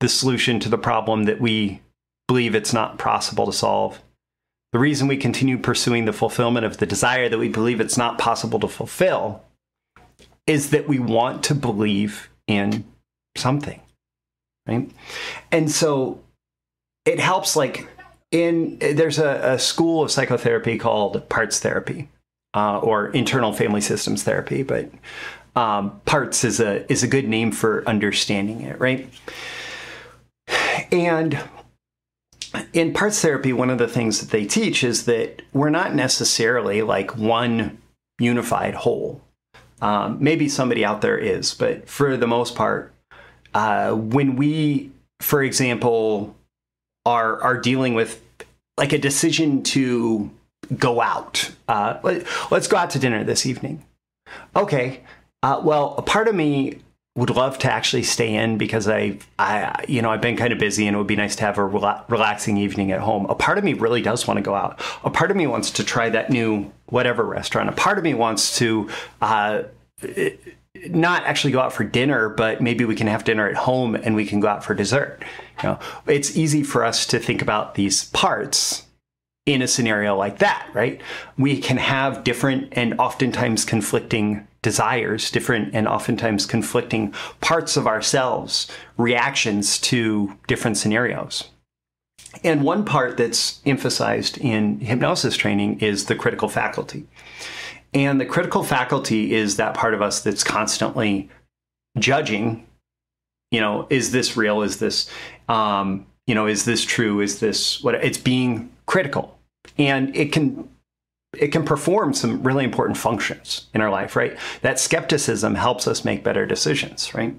the 0.00 0.08
solution 0.08 0.60
to 0.60 0.68
the 0.68 0.78
problem 0.78 1.24
that 1.24 1.40
we 1.40 1.82
believe 2.28 2.54
it's 2.54 2.72
not 2.72 2.98
possible 2.98 3.46
to 3.46 3.52
solve. 3.52 4.00
The 4.72 4.78
reason 4.78 5.08
we 5.08 5.16
continue 5.16 5.58
pursuing 5.58 6.04
the 6.04 6.12
fulfillment 6.12 6.66
of 6.66 6.78
the 6.78 6.86
desire 6.86 7.28
that 7.28 7.38
we 7.38 7.48
believe 7.48 7.80
it's 7.80 7.98
not 7.98 8.18
possible 8.18 8.60
to 8.60 8.68
fulfill 8.68 9.44
is 10.46 10.70
that 10.70 10.88
we 10.88 10.98
want 10.98 11.42
to 11.44 11.54
believe 11.54 12.28
in 12.46 12.84
something, 13.36 13.80
right? 14.66 14.90
And 15.50 15.70
so 15.70 16.20
it 17.04 17.18
helps, 17.18 17.56
like, 17.56 17.88
in 18.30 18.78
there's 18.80 19.18
a, 19.18 19.54
a 19.54 19.58
school 19.58 20.02
of 20.02 20.10
psychotherapy 20.10 20.76
called 20.76 21.28
parts 21.28 21.60
therapy 21.60 22.08
uh, 22.54 22.78
or 22.78 23.08
internal 23.08 23.52
family 23.52 23.80
systems 23.80 24.22
therapy, 24.24 24.62
but 24.62 24.90
um, 25.56 26.00
parts 26.04 26.44
is 26.44 26.60
a 26.60 26.90
is 26.90 27.02
a 27.02 27.08
good 27.08 27.28
name 27.28 27.52
for 27.52 27.86
understanding 27.88 28.62
it, 28.62 28.78
right? 28.80 29.08
And 30.90 31.38
in 32.72 32.92
parts 32.92 33.20
therapy, 33.20 33.52
one 33.52 33.70
of 33.70 33.78
the 33.78 33.88
things 33.88 34.20
that 34.20 34.30
they 34.30 34.44
teach 34.44 34.84
is 34.84 35.06
that 35.06 35.42
we're 35.52 35.70
not 35.70 35.94
necessarily 35.94 36.82
like 36.82 37.16
one 37.16 37.78
unified 38.18 38.74
whole. 38.74 39.20
Um, 39.80 40.18
maybe 40.20 40.48
somebody 40.48 40.84
out 40.84 41.00
there 41.00 41.18
is, 41.18 41.54
but 41.54 41.88
for 41.88 42.16
the 42.16 42.26
most 42.26 42.54
part, 42.54 42.92
uh, 43.54 43.92
when 43.92 44.36
we, 44.36 44.90
for 45.20 45.42
example, 45.42 46.34
are 47.04 47.40
are 47.42 47.58
dealing 47.58 47.94
with 47.94 48.22
like 48.76 48.92
a 48.92 48.98
decision 48.98 49.62
to 49.62 50.30
go 50.76 51.00
out, 51.00 51.50
uh, 51.68 51.98
let, 52.02 52.26
us 52.52 52.66
go 52.66 52.76
out 52.76 52.90
to 52.90 52.98
dinner 52.98 53.24
this 53.24 53.46
evening. 53.46 53.84
Okay, 54.56 55.00
uh, 55.42 55.60
well, 55.62 55.94
a 55.98 56.02
part 56.02 56.28
of 56.28 56.34
me 56.34 56.78
would 57.16 57.30
love 57.30 57.58
to 57.58 57.72
actually 57.72 58.02
stay 58.02 58.34
in 58.34 58.58
because 58.58 58.88
I, 58.88 59.18
I, 59.38 59.84
you 59.86 60.02
know, 60.02 60.10
I've 60.10 60.20
been 60.20 60.36
kind 60.36 60.52
of 60.52 60.58
busy 60.58 60.86
and 60.86 60.96
it 60.96 60.98
would 60.98 61.06
be 61.06 61.14
nice 61.14 61.36
to 61.36 61.44
have 61.44 61.58
a 61.58 61.60
rela- 61.60 62.02
relaxing 62.10 62.56
evening 62.56 62.90
at 62.90 63.00
home. 63.00 63.26
A 63.26 63.36
part 63.36 63.56
of 63.56 63.62
me 63.62 63.72
really 63.72 64.02
does 64.02 64.26
want 64.26 64.38
to 64.38 64.42
go 64.42 64.54
out. 64.54 64.80
A 65.04 65.10
part 65.10 65.30
of 65.30 65.36
me 65.36 65.46
wants 65.46 65.70
to 65.72 65.84
try 65.84 66.08
that 66.10 66.30
new 66.30 66.72
whatever 66.86 67.22
restaurant. 67.22 67.68
A 67.68 67.72
part 67.72 67.98
of 67.98 68.04
me 68.04 68.14
wants 68.14 68.58
to, 68.58 68.90
uh, 69.20 69.62
not 70.88 71.22
actually 71.24 71.52
go 71.52 71.60
out 71.60 71.72
for 71.72 71.84
dinner, 71.84 72.28
but 72.28 72.60
maybe 72.60 72.84
we 72.84 72.96
can 72.96 73.06
have 73.06 73.22
dinner 73.22 73.48
at 73.48 73.54
home 73.54 73.94
and 73.94 74.16
we 74.16 74.26
can 74.26 74.40
go 74.40 74.48
out 74.48 74.64
for 74.64 74.74
dessert. 74.74 75.22
You 75.62 75.70
know, 75.70 75.78
it's 76.06 76.36
easy 76.36 76.64
for 76.64 76.84
us 76.84 77.06
to 77.06 77.20
think 77.20 77.40
about 77.40 77.76
these 77.76 78.06
parts 78.10 78.83
in 79.46 79.60
a 79.60 79.68
scenario 79.68 80.16
like 80.16 80.38
that, 80.38 80.66
right? 80.72 81.00
We 81.36 81.58
can 81.60 81.76
have 81.76 82.24
different 82.24 82.68
and 82.72 82.98
oftentimes 82.98 83.64
conflicting 83.64 84.46
desires, 84.62 85.30
different 85.30 85.74
and 85.74 85.86
oftentimes 85.86 86.46
conflicting 86.46 87.12
parts 87.42 87.76
of 87.76 87.86
ourselves, 87.86 88.68
reactions 88.96 89.78
to 89.78 90.34
different 90.46 90.78
scenarios. 90.78 91.50
And 92.42 92.64
one 92.64 92.84
part 92.84 93.16
that's 93.16 93.60
emphasized 93.66 94.38
in 94.38 94.80
hypnosis 94.80 95.36
training 95.36 95.80
is 95.80 96.06
the 96.06 96.16
critical 96.16 96.48
faculty. 96.48 97.06
And 97.92 98.20
the 98.20 98.26
critical 98.26 98.64
faculty 98.64 99.34
is 99.34 99.56
that 99.56 99.74
part 99.74 99.94
of 99.94 100.02
us 100.02 100.20
that's 100.20 100.42
constantly 100.42 101.28
judging, 101.98 102.66
you 103.50 103.60
know, 103.60 103.86
is 103.88 104.10
this 104.10 104.36
real? 104.36 104.62
Is 104.62 104.78
this, 104.78 105.08
um, 105.48 106.06
you 106.26 106.34
know, 106.34 106.46
is 106.46 106.64
this 106.64 106.84
true? 106.84 107.20
Is 107.20 107.38
this 107.38 107.82
what 107.84 107.94
it's 107.94 108.18
being 108.18 108.70
critical? 108.86 109.33
And 109.78 110.14
it 110.16 110.32
can 110.32 110.68
it 111.38 111.48
can 111.48 111.64
perform 111.64 112.14
some 112.14 112.42
really 112.42 112.64
important 112.64 112.96
functions 112.96 113.66
in 113.74 113.80
our 113.80 113.90
life, 113.90 114.14
right? 114.14 114.36
That 114.62 114.78
skepticism 114.78 115.56
helps 115.56 115.88
us 115.88 116.04
make 116.04 116.22
better 116.22 116.46
decisions, 116.46 117.12
right? 117.12 117.34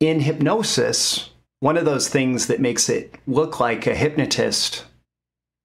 In 0.00 0.20
hypnosis, 0.20 1.30
one 1.60 1.76
of 1.76 1.84
those 1.84 2.08
things 2.08 2.46
that 2.46 2.60
makes 2.60 2.88
it 2.88 3.14
look 3.26 3.60
like 3.60 3.86
a 3.86 3.94
hypnotist 3.94 4.84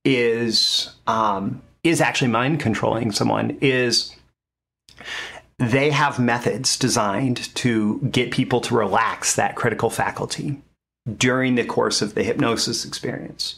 is 0.03 0.93
um, 1.08 1.62
is 1.84 2.01
actually 2.01 2.29
mind 2.29 2.60
controlling 2.60 3.12
someone 3.12 3.58
is 3.62 4.15
they 5.60 5.91
have 5.91 6.20
methods 6.20 6.77
designed 6.77 7.53
to 7.55 8.00
get 8.12 8.32
people 8.32 8.60
to 8.62 8.75
relax 8.75 9.36
that 9.36 9.55
critical 9.55 9.89
faculty 9.89 10.62
during 11.17 11.55
the 11.55 11.65
course 11.65 12.01
of 12.01 12.15
the 12.15 12.24
hypnosis 12.24 12.86
experience. 12.86 13.55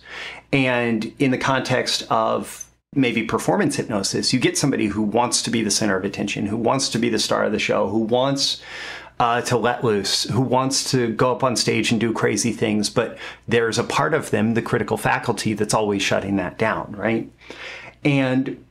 And 0.52 1.14
in 1.20 1.32
the 1.32 1.38
context 1.38 2.04
of 2.10 2.66
maybe 2.94 3.24
performance 3.24 3.76
hypnosis, 3.76 4.34
you 4.34 4.40
get 4.40 4.58
somebody 4.58 4.88
who 4.88 5.02
wants 5.02 5.42
to 5.44 5.52
be 5.52 5.62
the 5.62 5.72
center 5.72 5.98
of 5.98 6.06
attention, 6.06 6.48
who 6.48 6.58
wants 6.58 6.90
to 6.90 6.98
be 6.98 7.10
the 7.10 7.20
star 7.20 7.44
of 7.44 7.52
the 7.52 7.60
show, 7.60 7.88
who 7.88 8.00
wants 8.00 8.62
uh, 9.20 9.42
to 9.42 9.58
let 9.58 9.84
loose, 9.84 10.24
who 10.24 10.42
wants 10.42 10.92
to 10.92 11.14
go 11.14 11.32
up 11.32 11.44
on 11.44 11.56
stage 11.56 11.92
and 11.92 12.02
do 12.02 12.12
crazy 12.12 12.52
things, 12.52 12.90
but 12.90 13.18
there's 13.48 13.78
a 13.78 13.84
part 13.84 14.14
of 14.14 14.32
them, 14.32 14.54
the 14.54 14.62
critical 14.62 14.98
faculty, 14.98 15.54
that's 15.54 15.74
always 15.74 16.02
shutting 16.02 16.36
that 16.36 16.58
down, 16.58 16.94
right? 16.98 17.32
And 18.04 18.66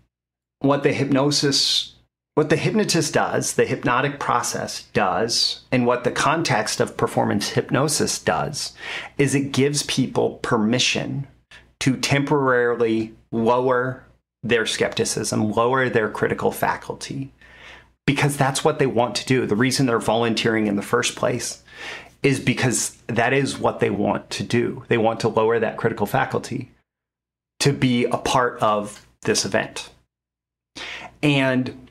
what 0.60 0.82
the 0.82 0.92
hypnosis 0.92 1.93
what 2.34 2.50
the 2.50 2.56
hypnotist 2.56 3.14
does, 3.14 3.54
the 3.54 3.64
hypnotic 3.64 4.18
process 4.18 4.84
does, 4.92 5.62
and 5.70 5.86
what 5.86 6.04
the 6.04 6.10
context 6.10 6.80
of 6.80 6.96
performance 6.96 7.50
hypnosis 7.50 8.18
does, 8.18 8.72
is 9.18 9.34
it 9.34 9.52
gives 9.52 9.84
people 9.84 10.38
permission 10.42 11.26
to 11.80 11.96
temporarily 11.96 13.14
lower 13.30 14.04
their 14.42 14.66
skepticism, 14.66 15.52
lower 15.52 15.88
their 15.88 16.10
critical 16.10 16.50
faculty, 16.50 17.32
because 18.06 18.36
that's 18.36 18.64
what 18.64 18.78
they 18.78 18.86
want 18.86 19.14
to 19.14 19.26
do. 19.26 19.46
The 19.46 19.56
reason 19.56 19.86
they're 19.86 19.98
volunteering 19.98 20.66
in 20.66 20.76
the 20.76 20.82
first 20.82 21.16
place 21.16 21.62
is 22.22 22.40
because 22.40 22.96
that 23.06 23.32
is 23.32 23.58
what 23.58 23.80
they 23.80 23.90
want 23.90 24.28
to 24.30 24.42
do. 24.42 24.82
They 24.88 24.98
want 24.98 25.20
to 25.20 25.28
lower 25.28 25.58
that 25.58 25.76
critical 25.76 26.06
faculty 26.06 26.72
to 27.60 27.72
be 27.72 28.06
a 28.06 28.16
part 28.16 28.58
of 28.60 29.06
this 29.22 29.44
event. 29.44 29.90
And 31.22 31.83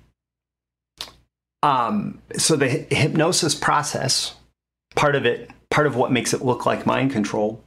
um, 1.64 2.22
so 2.38 2.58
the 2.58 2.68
hypnosis 2.68 3.56
process, 3.56 4.36
part 4.96 5.16
of 5.16 5.26
it, 5.26 5.50
part 5.72 5.88
of 5.88 5.96
what 5.96 6.12
makes 6.12 6.34
it 6.34 6.44
look 6.44 6.66
like 6.66 6.86
mind 6.86 7.12
control, 7.12 7.64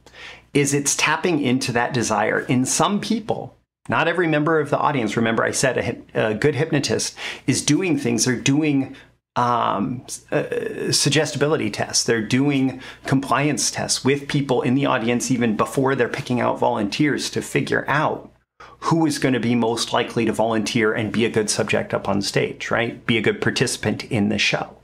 is 0.53 0.73
it's 0.73 0.95
tapping 0.95 1.41
into 1.41 1.71
that 1.71 1.93
desire 1.93 2.41
in 2.41 2.65
some 2.65 3.01
people. 3.01 3.57
Not 3.89 4.07
every 4.07 4.27
member 4.27 4.59
of 4.59 4.69
the 4.69 4.77
audience, 4.77 5.17
remember 5.17 5.43
I 5.43 5.51
said 5.51 6.05
a, 6.13 6.29
a 6.29 6.33
good 6.35 6.55
hypnotist 6.55 7.17
is 7.47 7.65
doing 7.65 7.97
things, 7.97 8.25
they're 8.25 8.35
doing 8.35 8.95
um, 9.35 10.05
uh, 10.31 10.91
suggestibility 10.91 11.71
tests, 11.71 12.03
they're 12.03 12.21
doing 12.21 12.81
compliance 13.05 13.71
tests 13.71 14.05
with 14.05 14.27
people 14.27 14.61
in 14.61 14.75
the 14.75 14.85
audience 14.85 15.31
even 15.31 15.57
before 15.57 15.95
they're 15.95 16.07
picking 16.07 16.39
out 16.39 16.59
volunteers 16.59 17.29
to 17.31 17.41
figure 17.41 17.83
out 17.87 18.31
who 18.79 19.05
is 19.05 19.19
going 19.19 19.33
to 19.33 19.39
be 19.39 19.55
most 19.55 19.91
likely 19.93 20.25
to 20.25 20.33
volunteer 20.33 20.93
and 20.93 21.11
be 21.11 21.25
a 21.25 21.29
good 21.29 21.49
subject 21.49 21.93
up 21.93 22.07
on 22.07 22.21
stage, 22.21 22.69
right? 22.71 23.05
Be 23.05 23.17
a 23.17 23.21
good 23.21 23.41
participant 23.41 24.03
in 24.05 24.29
the 24.29 24.37
show, 24.37 24.77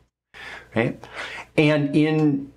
right? 0.76 1.02
And 1.58 1.96
in 1.96 2.52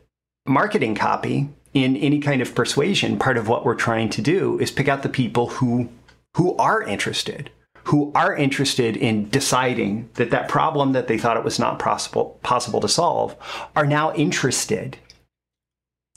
marketing 0.47 0.95
copy, 0.95 1.49
in 1.75 1.97
any 1.97 2.21
kind 2.21 2.41
of 2.41 2.55
persuasion, 2.55 3.19
part 3.19 3.37
of 3.37 3.49
what 3.49 3.65
we're 3.65 3.75
trying 3.75 4.09
to 4.11 4.23
do 4.23 4.59
is 4.59 4.71
pick 4.71 4.89
out 4.89 5.03
the 5.03 5.09
people 5.09 5.49
who 5.49 5.89
who 6.37 6.57
are 6.57 6.83
interested, 6.83 7.51
who 7.85 8.13
are 8.15 8.35
interested 8.35 8.97
in 8.97 9.29
deciding 9.31 10.09
that 10.15 10.31
that 10.31 10.49
problem 10.49 10.93
that 10.93 11.09
they 11.09 11.19
thought 11.19 11.37
it 11.37 11.45
was 11.45 11.59
not 11.59 11.79
possible 11.79 12.39
possible 12.43 12.81
to 12.81 12.89
solve 12.89 13.37
are 13.75 13.87
now 13.87 14.13
interested 14.15 14.97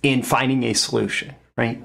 in 0.01 0.23
finding 0.23 0.63
a 0.63 0.73
solution, 0.73 1.35
right? 1.59 1.83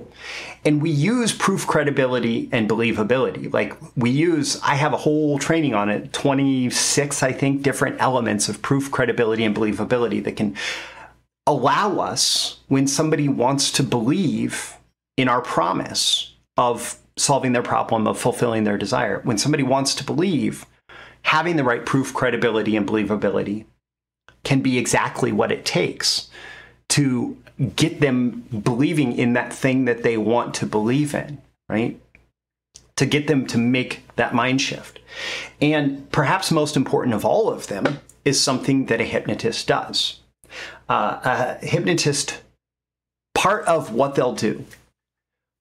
And 0.64 0.80
we 0.80 0.90
use 0.90 1.32
proof 1.32 1.66
credibility 1.66 2.48
and 2.52 2.70
believability. 2.70 3.52
Like 3.52 3.76
we 3.96 4.08
use, 4.08 4.60
I 4.62 4.76
have 4.76 4.92
a 4.92 4.96
whole 4.96 5.38
training 5.38 5.74
on 5.74 5.88
it, 5.88 6.12
26, 6.12 7.22
I 7.22 7.32
think, 7.32 7.62
different 7.62 8.00
elements 8.00 8.48
of 8.48 8.62
proof 8.62 8.92
credibility 8.92 9.44
and 9.44 9.54
believability 9.54 10.22
that 10.24 10.36
can 10.36 10.56
allow 11.46 11.98
us 11.98 12.60
when 12.68 12.86
somebody 12.86 13.28
wants 13.28 13.72
to 13.72 13.82
believe 13.82 14.74
in 15.16 15.28
our 15.28 15.42
promise 15.42 16.32
of 16.56 16.96
solving 17.16 17.52
their 17.52 17.62
problem, 17.62 18.06
of 18.06 18.18
fulfilling 18.18 18.62
their 18.62 18.78
desire. 18.78 19.20
When 19.24 19.38
somebody 19.38 19.64
wants 19.64 19.94
to 19.96 20.04
believe, 20.04 20.66
having 21.22 21.56
the 21.56 21.64
right 21.64 21.84
proof, 21.84 22.14
credibility, 22.14 22.76
and 22.76 22.88
believability 22.88 23.64
can 24.44 24.60
be 24.60 24.78
exactly 24.78 25.32
what 25.32 25.50
it 25.50 25.64
takes 25.64 26.30
to 26.90 27.36
get 27.76 28.00
them 28.00 28.44
believing 28.62 29.16
in 29.16 29.32
that 29.34 29.52
thing 29.52 29.84
that 29.84 30.02
they 30.02 30.16
want 30.16 30.54
to 30.54 30.66
believe 30.66 31.14
in, 31.14 31.40
right? 31.68 32.00
To 32.96 33.06
get 33.06 33.26
them 33.26 33.46
to 33.48 33.58
make 33.58 34.04
that 34.16 34.34
mind 34.34 34.60
shift. 34.60 34.98
And 35.60 36.10
perhaps 36.10 36.50
most 36.50 36.76
important 36.76 37.14
of 37.14 37.24
all 37.24 37.48
of 37.48 37.68
them 37.68 37.98
is 38.24 38.40
something 38.40 38.86
that 38.86 39.00
a 39.00 39.04
hypnotist 39.04 39.66
does. 39.66 40.20
Uh, 40.88 41.58
a 41.62 41.66
hypnotist, 41.66 42.40
part 43.34 43.64
of 43.66 43.92
what 43.92 44.14
they'll 44.14 44.34
do 44.34 44.64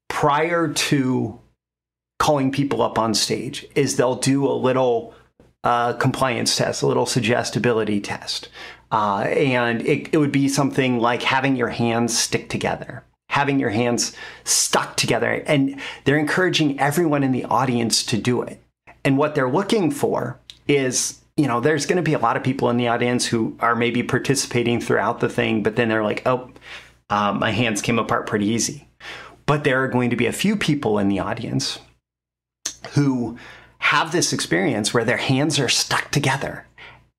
prior 0.09 0.69
to 0.69 1.39
calling 2.19 2.51
people 2.51 2.81
up 2.81 2.97
on 2.97 3.13
stage 3.13 3.65
is 3.75 3.97
they'll 3.97 4.15
do 4.15 4.47
a 4.47 4.53
little 4.53 5.13
uh, 5.63 5.93
compliance 5.93 6.55
test, 6.55 6.81
a 6.81 6.87
little 6.87 7.05
suggestibility 7.05 7.99
test. 7.99 8.49
Uh, 8.93 9.21
and 9.21 9.81
it, 9.81 10.13
it 10.13 10.17
would 10.19 10.31
be 10.31 10.47
something 10.47 10.99
like 10.99 11.23
having 11.23 11.55
your 11.55 11.69
hands 11.69 12.17
stick 12.17 12.47
together, 12.47 13.03
having 13.29 13.59
your 13.59 13.71
hands 13.71 14.15
stuck 14.43 14.95
together. 14.95 15.43
And 15.47 15.81
they're 16.03 16.19
encouraging 16.19 16.79
everyone 16.79 17.23
in 17.23 17.31
the 17.31 17.45
audience 17.45 18.05
to 18.05 18.17
do 18.17 18.43
it. 18.43 18.61
And 19.03 19.17
what 19.17 19.33
they're 19.33 19.49
looking 19.49 19.89
for 19.89 20.39
is 20.67 21.19
you 21.35 21.47
know, 21.47 21.59
there's 21.59 21.87
going 21.87 21.97
to 21.97 22.03
be 22.03 22.13
a 22.13 22.19
lot 22.19 22.37
of 22.37 22.43
people 22.43 22.69
in 22.69 22.77
the 22.77 22.87
audience 22.87 23.25
who 23.25 23.57
are 23.59 23.75
maybe 23.75 24.03
participating 24.03 24.79
throughout 24.79 25.19
the 25.19 25.29
thing, 25.29 25.63
but 25.63 25.75
then 25.75 25.89
they're 25.89 26.03
like, 26.03 26.21
oh, 26.27 26.51
um, 27.09 27.39
my 27.39 27.49
hands 27.49 27.81
came 27.81 27.97
apart 27.97 28.27
pretty 28.27 28.45
easy. 28.45 28.87
But 29.47 29.63
there 29.63 29.83
are 29.83 29.87
going 29.87 30.11
to 30.11 30.15
be 30.15 30.27
a 30.27 30.31
few 30.31 30.55
people 30.55 30.99
in 30.99 31.09
the 31.09 31.19
audience 31.19 31.79
who 32.91 33.37
have 33.79 34.11
this 34.11 34.31
experience 34.31 34.93
where 34.93 35.03
their 35.03 35.17
hands 35.17 35.59
are 35.59 35.69
stuck 35.69 36.11
together 36.11 36.67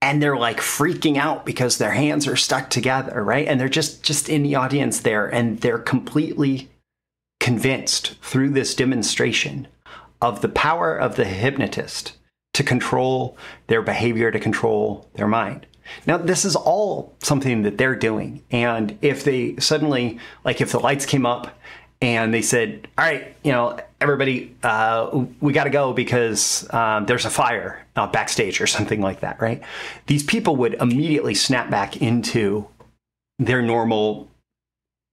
and 0.05 0.23
they're 0.23 0.37
like 0.37 0.59
freaking 0.59 1.17
out 1.17 1.47
because 1.47 1.79
their 1.79 1.93
hands 1.93 2.27
are 2.27 2.37
stuck 2.37 2.69
together 2.69 3.25
right? 3.25 3.49
And 3.49 3.59
they're 3.59 3.71
just 3.71 4.03
just 4.03 4.29
in 4.29 4.43
the 4.43 4.55
audience 4.55 5.01
there 5.01 5.27
and 5.27 5.61
they're 5.61 5.79
completely 5.79 6.69
convinced 7.41 8.17
through 8.21 8.51
this 8.51 8.75
demonstration 8.75 9.67
of 10.21 10.43
the 10.43 10.49
power 10.51 10.95
of 10.95 11.17
the 11.17 11.25
hypnotist 11.25 12.13
to 12.53 12.63
control 12.63 13.39
their 13.69 13.81
behavior 13.81 14.31
to 14.31 14.39
control 14.39 15.09
their 15.15 15.27
mind. 15.27 15.67
Now 16.07 16.19
this 16.19 16.45
is 16.45 16.55
all 16.55 17.15
something 17.21 17.63
that 17.63 17.79
they're 17.79 17.97
doing 17.97 18.45
and 18.51 18.99
if 19.01 19.25
they 19.25 19.57
suddenly 19.57 20.19
like 20.45 20.61
if 20.61 20.71
the 20.71 20.81
lights 20.81 21.07
came 21.07 21.25
up 21.25 21.59
and 22.05 22.35
they 22.35 22.43
said, 22.43 22.87
"All 22.99 23.05
right, 23.05 23.35
you 23.43 23.51
know, 23.51 23.79
everybody, 24.01 24.55
uh, 24.63 25.25
we 25.41 25.53
got 25.53 25.65
to 25.65 25.71
go 25.71 25.93
because 25.93 26.69
um, 26.73 27.07
there's 27.07 27.25
a 27.25 27.31
fire 27.31 27.85
uh, 27.97 28.07
backstage 28.07 28.61
or 28.61 28.67
something 28.67 29.01
like 29.01 29.21
that." 29.21 29.41
Right? 29.41 29.63
These 30.07 30.23
people 30.23 30.57
would 30.57 30.75
immediately 30.75 31.35
snap 31.35 31.71
back 31.71 31.97
into 32.03 32.69
their 33.39 33.63
normal 33.63 34.29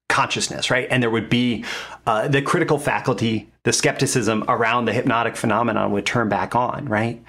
consciousness, 0.10 0.70
right? 0.70 0.88
And 0.92 1.02
there 1.02 1.10
would 1.10 1.30
be 1.30 1.64
uh, 2.06 2.28
the 2.28 2.42
critical 2.42 2.78
faculty, 2.78 3.50
the 3.64 3.72
skepticism 3.72 4.44
around 4.50 4.86
the 4.86 4.94
hypnotic 4.94 5.38
phenomenon 5.38 5.94
would 5.94 6.06
turn 6.06 6.28
back 6.28 6.54
on, 6.54 6.86
right? 6.90 7.24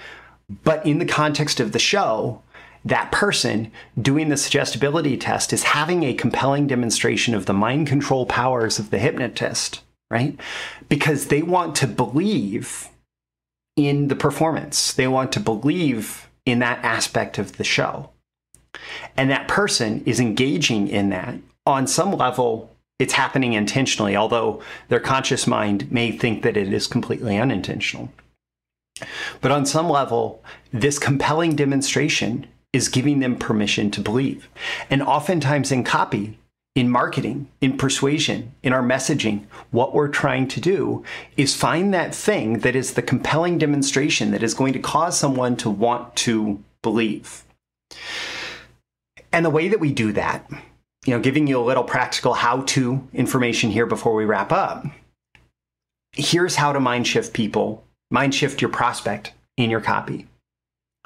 But 0.64 0.85
in 0.85 0.99
the 0.99 1.07
context 1.07 1.61
of 1.61 1.71
the 1.71 1.78
show, 1.78 2.41
that 2.84 3.12
person 3.12 3.70
doing 4.00 4.28
the 4.28 4.36
suggestibility 4.36 5.16
test 5.16 5.52
is 5.52 5.62
having 5.62 6.02
a 6.02 6.14
compelling 6.14 6.66
demonstration 6.66 7.34
of 7.34 7.46
the 7.46 7.52
mind 7.52 7.86
control 7.86 8.26
powers 8.26 8.78
of 8.78 8.90
the 8.90 8.98
hypnotist, 8.98 9.82
right? 10.10 10.38
Because 10.88 11.26
they 11.26 11.42
want 11.42 11.76
to 11.76 11.86
believe 11.86 12.88
in 13.76 14.08
the 14.08 14.16
performance, 14.16 14.92
they 14.92 15.08
want 15.08 15.32
to 15.32 15.40
believe 15.40 16.28
in 16.44 16.58
that 16.58 16.84
aspect 16.84 17.38
of 17.38 17.56
the 17.56 17.64
show. 17.64 18.10
And 19.16 19.30
that 19.30 19.48
person 19.48 20.02
is 20.04 20.20
engaging 20.20 20.88
in 20.88 21.10
that 21.10 21.36
on 21.66 21.86
some 21.86 22.12
level. 22.12 22.70
It's 22.98 23.14
happening 23.14 23.52
intentionally, 23.54 24.16
although 24.16 24.62
their 24.88 25.00
conscious 25.00 25.46
mind 25.46 25.90
may 25.90 26.12
think 26.12 26.42
that 26.42 26.56
it 26.56 26.72
is 26.72 26.86
completely 26.86 27.36
unintentional. 27.36 28.12
But 29.40 29.50
on 29.50 29.66
some 29.66 29.88
level, 29.88 30.42
this 30.72 30.98
compelling 30.98 31.56
demonstration 31.56 32.46
is 32.72 32.88
giving 32.88 33.20
them 33.20 33.36
permission 33.36 33.90
to 33.90 34.00
believe. 34.00 34.48
And 34.88 35.02
oftentimes 35.02 35.70
in 35.70 35.84
copy, 35.84 36.38
in 36.74 36.88
marketing, 36.88 37.48
in 37.60 37.76
persuasion, 37.76 38.54
in 38.62 38.72
our 38.72 38.82
messaging, 38.82 39.44
what 39.70 39.94
we're 39.94 40.08
trying 40.08 40.48
to 40.48 40.60
do 40.60 41.04
is 41.36 41.54
find 41.54 41.92
that 41.92 42.14
thing 42.14 42.60
that 42.60 42.74
is 42.74 42.94
the 42.94 43.02
compelling 43.02 43.58
demonstration 43.58 44.30
that 44.30 44.42
is 44.42 44.54
going 44.54 44.72
to 44.72 44.78
cause 44.78 45.18
someone 45.18 45.56
to 45.56 45.68
want 45.68 46.16
to 46.16 46.62
believe. 46.80 47.44
And 49.32 49.44
the 49.44 49.50
way 49.50 49.68
that 49.68 49.80
we 49.80 49.92
do 49.92 50.12
that, 50.12 50.50
you 51.04 51.14
know, 51.14 51.20
giving 51.20 51.46
you 51.46 51.58
a 51.58 51.64
little 51.64 51.84
practical 51.84 52.32
how 52.32 52.62
to 52.62 53.06
information 53.12 53.70
here 53.70 53.86
before 53.86 54.14
we 54.14 54.24
wrap 54.24 54.50
up. 54.50 54.86
Here's 56.12 56.56
how 56.56 56.72
to 56.72 56.80
mind 56.80 57.06
shift 57.06 57.34
people, 57.34 57.84
mind 58.10 58.34
shift 58.34 58.62
your 58.62 58.70
prospect 58.70 59.32
in 59.58 59.68
your 59.68 59.80
copy 59.80 60.26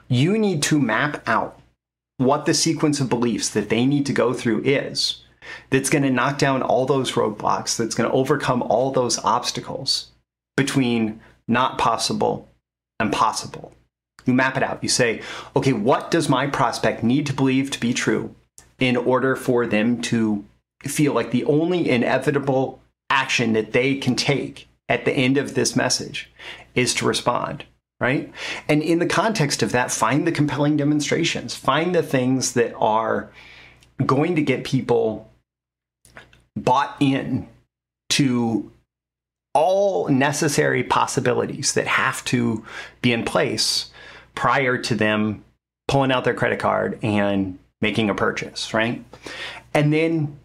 you 0.09 0.39
need 0.39 0.63
to 0.65 0.81
map 0.81 1.27
out 1.29 1.61
what 2.19 2.47
the 2.47 2.55
sequence 2.55 3.01
of 3.01 3.09
beliefs 3.09 3.51
that 3.51 3.69
they 3.69 3.85
need 3.85 4.07
to 4.07 4.13
go 4.13 4.33
through 4.33 4.63
is 4.65 5.23
that's 5.71 5.91
going 5.91 6.03
to 6.03 6.11
knock 6.11 6.39
down 6.39 6.63
all 6.63 6.87
those 6.87 7.13
roadblocks, 7.13 7.77
that's 7.77 7.95
going 7.95 8.09
to 8.09 8.17
overcome 8.17 8.63
all 8.63 8.91
those 8.91 9.19
obstacles 9.25 10.11
between 10.57 11.21
not 11.47 11.79
possible 11.79 12.49
and 12.99 13.13
possible. 13.13 13.73
You 14.25 14.33
map 14.33 14.57
it 14.57 14.63
out. 14.63 14.83
You 14.83 14.89
say, 14.89 15.23
okay, 15.55 15.73
what 15.73 16.11
does 16.11 16.29
my 16.29 16.47
prospect 16.49 17.03
need 17.03 17.27
to 17.27 17.33
believe 17.33 17.71
to 17.71 17.81
be 17.81 17.95
true 17.95 18.35
in 18.79 18.97
order 18.97 19.37
for 19.37 19.67
them 19.67 20.01
to 20.03 20.45
feel 20.83 21.13
like 21.13 21.31
the 21.31 21.45
only 21.45 21.89
inevitable 21.89 22.81
action 23.09 23.53
that 23.53 23.73
they 23.73 23.97
can 23.97 24.17
take 24.17 24.69
at 24.89 25.05
the 25.05 25.13
end 25.13 25.37
of 25.37 25.55
this 25.55 25.77
message 25.77 26.31
is 26.75 26.93
to 26.95 27.07
respond? 27.07 27.65
Right? 28.01 28.33
And 28.69 28.83
in 28.83 28.99
the 28.99 29.07
context 29.07 29.63
of 29.63 29.73
that, 29.73 29.91
find 29.91 30.27
the 30.27 30.33
compelling 30.33 30.77
demonstrations, 30.77 31.55
find 31.55 31.95
the 31.95 32.03
things 32.03 32.53
that 32.53 32.75
are 32.75 33.31
going 34.05 34.37
to 34.37 34.43
get 34.43 34.65
people 34.65 35.31
bought 36.57 36.97
in 37.01 37.49
to 38.11 38.71
all 39.55 40.09
necessary 40.09 40.85
possibilities 40.85 41.73
that 41.73 41.87
have 41.87 42.23
to 42.27 42.65
be 43.01 43.13
in 43.13 43.25
place 43.25 43.91
prior 44.35 44.77
to 44.77 44.95
them 44.95 45.43
pulling 45.89 46.13
out 46.13 46.25
their 46.25 46.35
credit 46.35 46.59
card 46.59 46.99
and 47.03 47.59
making 47.81 48.11
a 48.11 48.15
purchase, 48.15 48.75
right? 48.75 49.03
And 49.73 49.93
then 49.93 50.39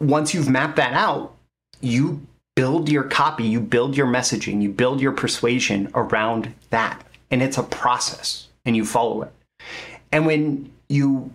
once 0.00 0.34
you've 0.34 0.48
mapped 0.48 0.76
that 0.76 0.94
out, 0.94 1.34
you 1.80 2.26
build 2.54 2.88
your 2.88 3.04
copy, 3.04 3.44
you 3.44 3.60
build 3.60 3.96
your 3.96 4.06
messaging, 4.06 4.62
you 4.62 4.68
build 4.68 5.00
your 5.00 5.12
persuasion 5.12 5.90
around 5.94 6.54
that. 6.70 7.02
And 7.30 7.42
it's 7.42 7.58
a 7.58 7.62
process 7.62 8.48
and 8.64 8.76
you 8.76 8.84
follow 8.84 9.22
it. 9.22 9.32
And 10.10 10.26
when 10.26 10.72
you 10.88 11.32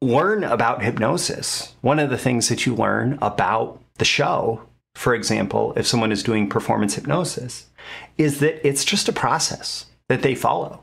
learn 0.00 0.42
about 0.44 0.82
hypnosis, 0.82 1.74
one 1.80 1.98
of 1.98 2.10
the 2.10 2.18
things 2.18 2.48
that 2.48 2.66
you 2.66 2.74
learn 2.74 3.18
about 3.20 3.80
the 3.98 4.04
show, 4.04 4.62
for 4.94 5.14
example, 5.14 5.72
if 5.76 5.86
someone 5.86 6.12
is 6.12 6.22
doing 6.22 6.48
performance 6.48 6.94
hypnosis, 6.94 7.66
is 8.18 8.40
that 8.40 8.66
it's 8.66 8.84
just 8.84 9.08
a 9.08 9.12
process 9.12 9.86
that 10.08 10.22
they 10.22 10.34
follow. 10.34 10.82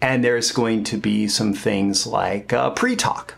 And 0.00 0.24
there's 0.24 0.52
going 0.52 0.84
to 0.84 0.96
be 0.96 1.26
some 1.26 1.54
things 1.54 2.06
like 2.06 2.52
uh, 2.52 2.70
pre 2.70 2.96
talk, 2.96 3.34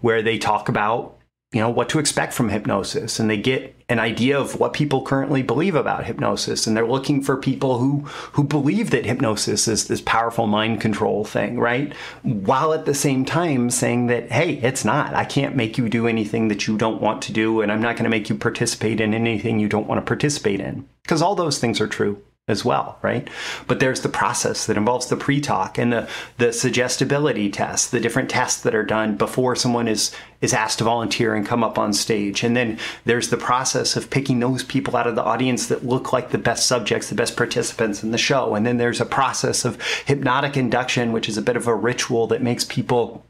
where 0.00 0.22
they 0.22 0.38
talk 0.38 0.68
about 0.68 1.17
you 1.52 1.60
know 1.60 1.70
what 1.70 1.88
to 1.88 1.98
expect 1.98 2.34
from 2.34 2.50
hypnosis. 2.50 3.18
And 3.18 3.30
they 3.30 3.38
get 3.38 3.74
an 3.88 3.98
idea 3.98 4.38
of 4.38 4.60
what 4.60 4.74
people 4.74 5.02
currently 5.02 5.42
believe 5.42 5.74
about 5.74 6.04
hypnosis. 6.04 6.66
And 6.66 6.76
they're 6.76 6.86
looking 6.86 7.22
for 7.22 7.38
people 7.38 7.78
who 7.78 8.00
who 8.32 8.44
believe 8.44 8.90
that 8.90 9.06
hypnosis 9.06 9.66
is 9.66 9.88
this 9.88 10.02
powerful 10.02 10.46
mind 10.46 10.82
control 10.82 11.24
thing 11.24 11.58
right? 11.58 11.94
While 12.22 12.74
at 12.74 12.84
the 12.84 12.94
same 12.94 13.24
time 13.24 13.70
saying 13.70 14.08
that 14.08 14.30
hey 14.30 14.54
it's 14.56 14.84
not. 14.84 15.14
I 15.14 15.24
can't 15.24 15.56
make 15.56 15.78
you 15.78 15.88
do 15.88 16.06
anything 16.06 16.48
that 16.48 16.66
you 16.66 16.76
don't 16.76 17.00
want 17.00 17.22
to 17.22 17.32
do. 17.32 17.62
And 17.62 17.72
i'm 17.72 17.80
not 17.80 17.96
going 17.96 18.04
to 18.04 18.10
make 18.10 18.28
you 18.28 18.34
participate 18.34 19.00
in 19.00 19.14
anything 19.14 19.58
you 19.58 19.68
don't 19.68 19.88
want 19.88 20.00
to 20.00 20.06
participate 20.06 20.60
in. 20.60 20.86
Because 21.02 21.22
all 21.22 21.34
those 21.34 21.58
things 21.58 21.80
are 21.80 21.88
true 21.88 22.22
as 22.48 22.64
well, 22.64 22.98
right? 23.02 23.28
But 23.66 23.78
there's 23.78 24.00
the 24.00 24.08
process 24.08 24.66
that 24.66 24.76
involves 24.76 25.06
the 25.06 25.16
pre-talk 25.16 25.78
and 25.78 25.92
the 25.92 26.08
the 26.38 26.52
suggestibility 26.52 27.50
test, 27.50 27.92
the 27.92 28.00
different 28.00 28.30
tests 28.30 28.62
that 28.62 28.74
are 28.74 28.82
done 28.82 29.16
before 29.16 29.54
someone 29.54 29.86
is 29.86 30.10
is 30.40 30.54
asked 30.54 30.78
to 30.78 30.84
volunteer 30.84 31.34
and 31.34 31.46
come 31.46 31.62
up 31.62 31.78
on 31.78 31.92
stage. 31.92 32.42
And 32.42 32.56
then 32.56 32.78
there's 33.04 33.28
the 33.28 33.36
process 33.36 33.96
of 33.96 34.08
picking 34.10 34.40
those 34.40 34.62
people 34.62 34.96
out 34.96 35.06
of 35.06 35.16
the 35.16 35.24
audience 35.24 35.66
that 35.66 35.84
look 35.84 36.12
like 36.12 36.30
the 36.30 36.38
best 36.38 36.66
subjects, 36.66 37.08
the 37.08 37.14
best 37.14 37.36
participants 37.36 38.02
in 38.02 38.12
the 38.12 38.18
show. 38.18 38.54
And 38.54 38.64
then 38.64 38.76
there's 38.78 39.00
a 39.00 39.06
process 39.06 39.64
of 39.64 39.80
hypnotic 40.06 40.56
induction, 40.56 41.12
which 41.12 41.28
is 41.28 41.36
a 41.36 41.42
bit 41.42 41.56
of 41.56 41.66
a 41.66 41.74
ritual 41.74 42.28
that 42.28 42.42
makes 42.42 42.64
people 42.64 43.26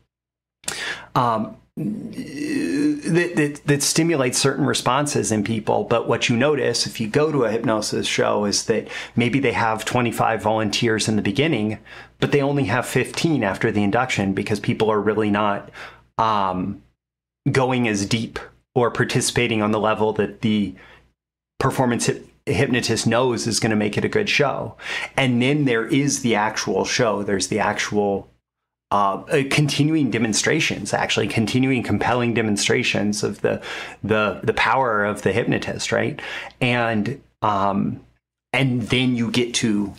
um, 1.14 1.56
that, 1.78 3.32
that, 3.36 3.60
that, 3.66 3.82
stimulates 3.82 4.38
certain 4.38 4.66
responses 4.66 5.30
in 5.30 5.44
people. 5.44 5.84
But 5.84 6.08
what 6.08 6.28
you 6.28 6.36
notice 6.36 6.86
if 6.86 7.00
you 7.00 7.06
go 7.06 7.30
to 7.30 7.44
a 7.44 7.50
hypnosis 7.50 8.06
show 8.06 8.44
is 8.44 8.64
that 8.64 8.88
maybe 9.14 9.38
they 9.38 9.52
have 9.52 9.84
25 9.84 10.42
volunteers 10.42 11.06
in 11.06 11.14
the 11.14 11.22
beginning, 11.22 11.78
but 12.18 12.32
they 12.32 12.42
only 12.42 12.64
have 12.64 12.84
15 12.84 13.44
after 13.44 13.70
the 13.70 13.84
induction 13.84 14.34
because 14.34 14.58
people 14.58 14.90
are 14.90 15.00
really 15.00 15.30
not 15.30 15.70
um, 16.18 16.82
going 17.50 17.86
as 17.86 18.06
deep 18.06 18.40
or 18.74 18.90
participating 18.90 19.62
on 19.62 19.70
the 19.70 19.80
level 19.80 20.12
that 20.14 20.40
the 20.40 20.74
performance 21.60 22.10
hypnotist 22.46 23.06
knows 23.06 23.46
is 23.46 23.60
going 23.60 23.70
to 23.70 23.76
make 23.76 23.96
it 23.96 24.04
a 24.04 24.08
good 24.08 24.28
show. 24.28 24.76
And 25.16 25.40
then 25.40 25.64
there 25.64 25.86
is 25.86 26.22
the 26.22 26.34
actual 26.34 26.84
show. 26.84 27.22
There's 27.22 27.48
the 27.48 27.60
actual 27.60 28.28
uh, 28.90 29.22
uh, 29.30 29.42
continuing 29.50 30.10
demonstrations, 30.10 30.94
actually 30.94 31.28
continuing 31.28 31.82
compelling 31.82 32.32
demonstrations 32.34 33.22
of 33.22 33.40
the 33.42 33.60
the 34.02 34.40
the 34.42 34.54
power 34.54 35.04
of 35.04 35.22
the 35.22 35.32
hypnotist, 35.32 35.92
right? 35.92 36.20
And 36.60 37.20
um, 37.42 38.00
and 38.52 38.82
then 38.82 39.14
you 39.14 39.30
get 39.30 39.52
to 39.54 39.92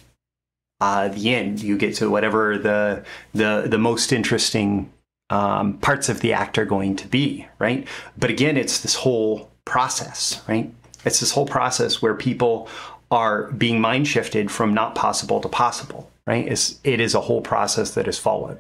uh, 0.80 1.10
the 1.10 1.36
end. 1.36 1.62
You 1.62 1.78
get 1.78 1.96
to 1.96 2.10
whatever 2.10 2.58
the 2.58 3.04
the 3.34 3.68
the 3.68 3.78
most 3.78 4.12
interesting 4.12 4.92
um, 5.30 5.78
parts 5.78 6.10
of 6.10 6.22
the 6.22 6.34
act 6.34 6.58
are 6.58 6.66
going 6.66 6.96
to 6.96 7.08
be, 7.08 7.48
right? 7.60 7.88
But 8.18 8.30
again, 8.30 8.58
it's 8.58 8.80
this 8.80 8.96
whole 8.96 9.52
process, 9.66 10.42
right? 10.48 10.74
It's 11.06 11.20
this 11.20 11.32
whole 11.32 11.46
process 11.46 12.02
where 12.02 12.16
people 12.16 12.68
are 13.12 13.52
being 13.52 13.80
mind 13.80 14.08
shifted 14.08 14.52
from 14.52 14.74
not 14.74 14.96
possible 14.96 15.40
to 15.42 15.48
possible, 15.48 16.10
right? 16.28 16.48
It's, 16.48 16.80
it 16.84 17.00
is 17.00 17.16
a 17.16 17.22
whole 17.22 17.42
process 17.42 17.92
that 17.92 18.08
is 18.08 18.20
followed. 18.20 18.60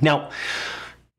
Now, 0.00 0.30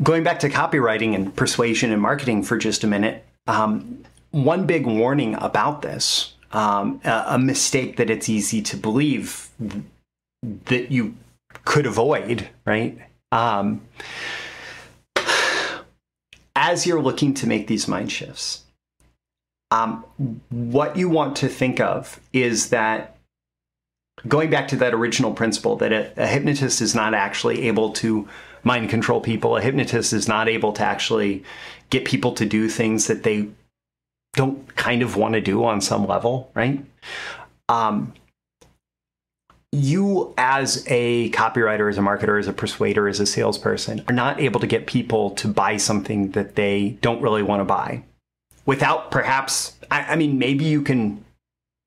going 0.01 0.23
back 0.23 0.39
to 0.39 0.49
copywriting 0.49 1.15
and 1.15 1.35
persuasion 1.35 1.91
and 1.91 2.01
marketing 2.01 2.43
for 2.43 2.57
just 2.57 2.83
a 2.83 2.87
minute, 2.87 3.25
um, 3.47 4.03
one 4.31 4.65
big 4.65 4.85
warning 4.85 5.35
about 5.35 5.81
this, 5.81 6.33
um, 6.51 7.01
a, 7.03 7.23
a 7.27 7.39
mistake 7.39 7.97
that 7.97 8.09
it's 8.09 8.29
easy 8.29 8.61
to 8.61 8.77
believe 8.77 9.49
that 10.65 10.91
you 10.91 11.15
could 11.65 11.85
avoid, 11.85 12.47
right? 12.65 12.97
Um, 13.31 13.81
as 16.55 16.85
you're 16.85 17.01
looking 17.01 17.33
to 17.35 17.47
make 17.47 17.67
these 17.67 17.87
mind 17.87 18.11
shifts, 18.11 18.65
um, 19.71 20.03
what 20.49 20.95
you 20.97 21.09
want 21.09 21.35
to 21.37 21.47
think 21.47 21.79
of 21.79 22.19
is 22.33 22.69
that 22.69 23.17
going 24.27 24.49
back 24.49 24.67
to 24.69 24.75
that 24.77 24.93
original 24.93 25.31
principle 25.33 25.75
that 25.77 25.93
a, 25.93 26.11
a 26.17 26.27
hypnotist 26.27 26.81
is 26.81 26.95
not 26.95 27.13
actually 27.13 27.67
able 27.67 27.91
to 27.91 28.27
mind 28.63 28.89
control 28.89 29.21
people. 29.21 29.57
A 29.57 29.61
hypnotist 29.61 30.13
is 30.13 30.27
not 30.27 30.47
able 30.47 30.73
to 30.73 30.83
actually 30.83 31.43
get 31.89 32.05
people 32.05 32.33
to 32.33 32.45
do 32.45 32.69
things 32.69 33.07
that 33.07 33.23
they 33.23 33.47
don't 34.33 34.75
kind 34.75 35.01
of 35.01 35.15
want 35.15 35.33
to 35.33 35.41
do 35.41 35.63
on 35.63 35.81
some 35.81 36.05
level, 36.05 36.51
right? 36.53 36.83
Um, 37.67 38.13
you 39.71 40.33
as 40.37 40.83
a 40.87 41.29
copywriter, 41.31 41.89
as 41.89 41.97
a 41.97 42.01
marketer, 42.01 42.39
as 42.39 42.47
a 42.47 42.53
persuader, 42.53 43.07
as 43.07 43.19
a 43.19 43.25
salesperson 43.25 44.03
are 44.07 44.13
not 44.13 44.39
able 44.39 44.59
to 44.59 44.67
get 44.67 44.87
people 44.87 45.31
to 45.31 45.47
buy 45.47 45.77
something 45.77 46.31
that 46.31 46.55
they 46.55 46.97
don't 47.01 47.21
really 47.21 47.43
want 47.43 47.59
to 47.59 47.65
buy 47.65 48.03
without 48.69 49.09
perhaps, 49.09 49.75
I, 49.89 50.13
I 50.13 50.15
mean, 50.15 50.37
maybe 50.37 50.63
you 50.63 50.83
can, 50.83 51.25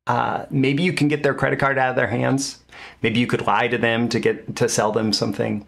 uh, 0.08 0.46
maybe 0.50 0.82
you 0.82 0.92
can 0.92 1.06
get 1.06 1.22
their 1.22 1.32
credit 1.32 1.61
card 1.61 1.78
out 1.78 1.90
of 1.90 1.96
their 1.96 2.08
hands. 2.08 2.58
Maybe 3.02 3.20
you 3.20 3.28
could 3.28 3.46
lie 3.46 3.68
to 3.68 3.78
them 3.78 4.08
to 4.08 4.18
get 4.18 4.56
to 4.56 4.68
sell 4.68 4.90
them 4.90 5.12
something. 5.12 5.64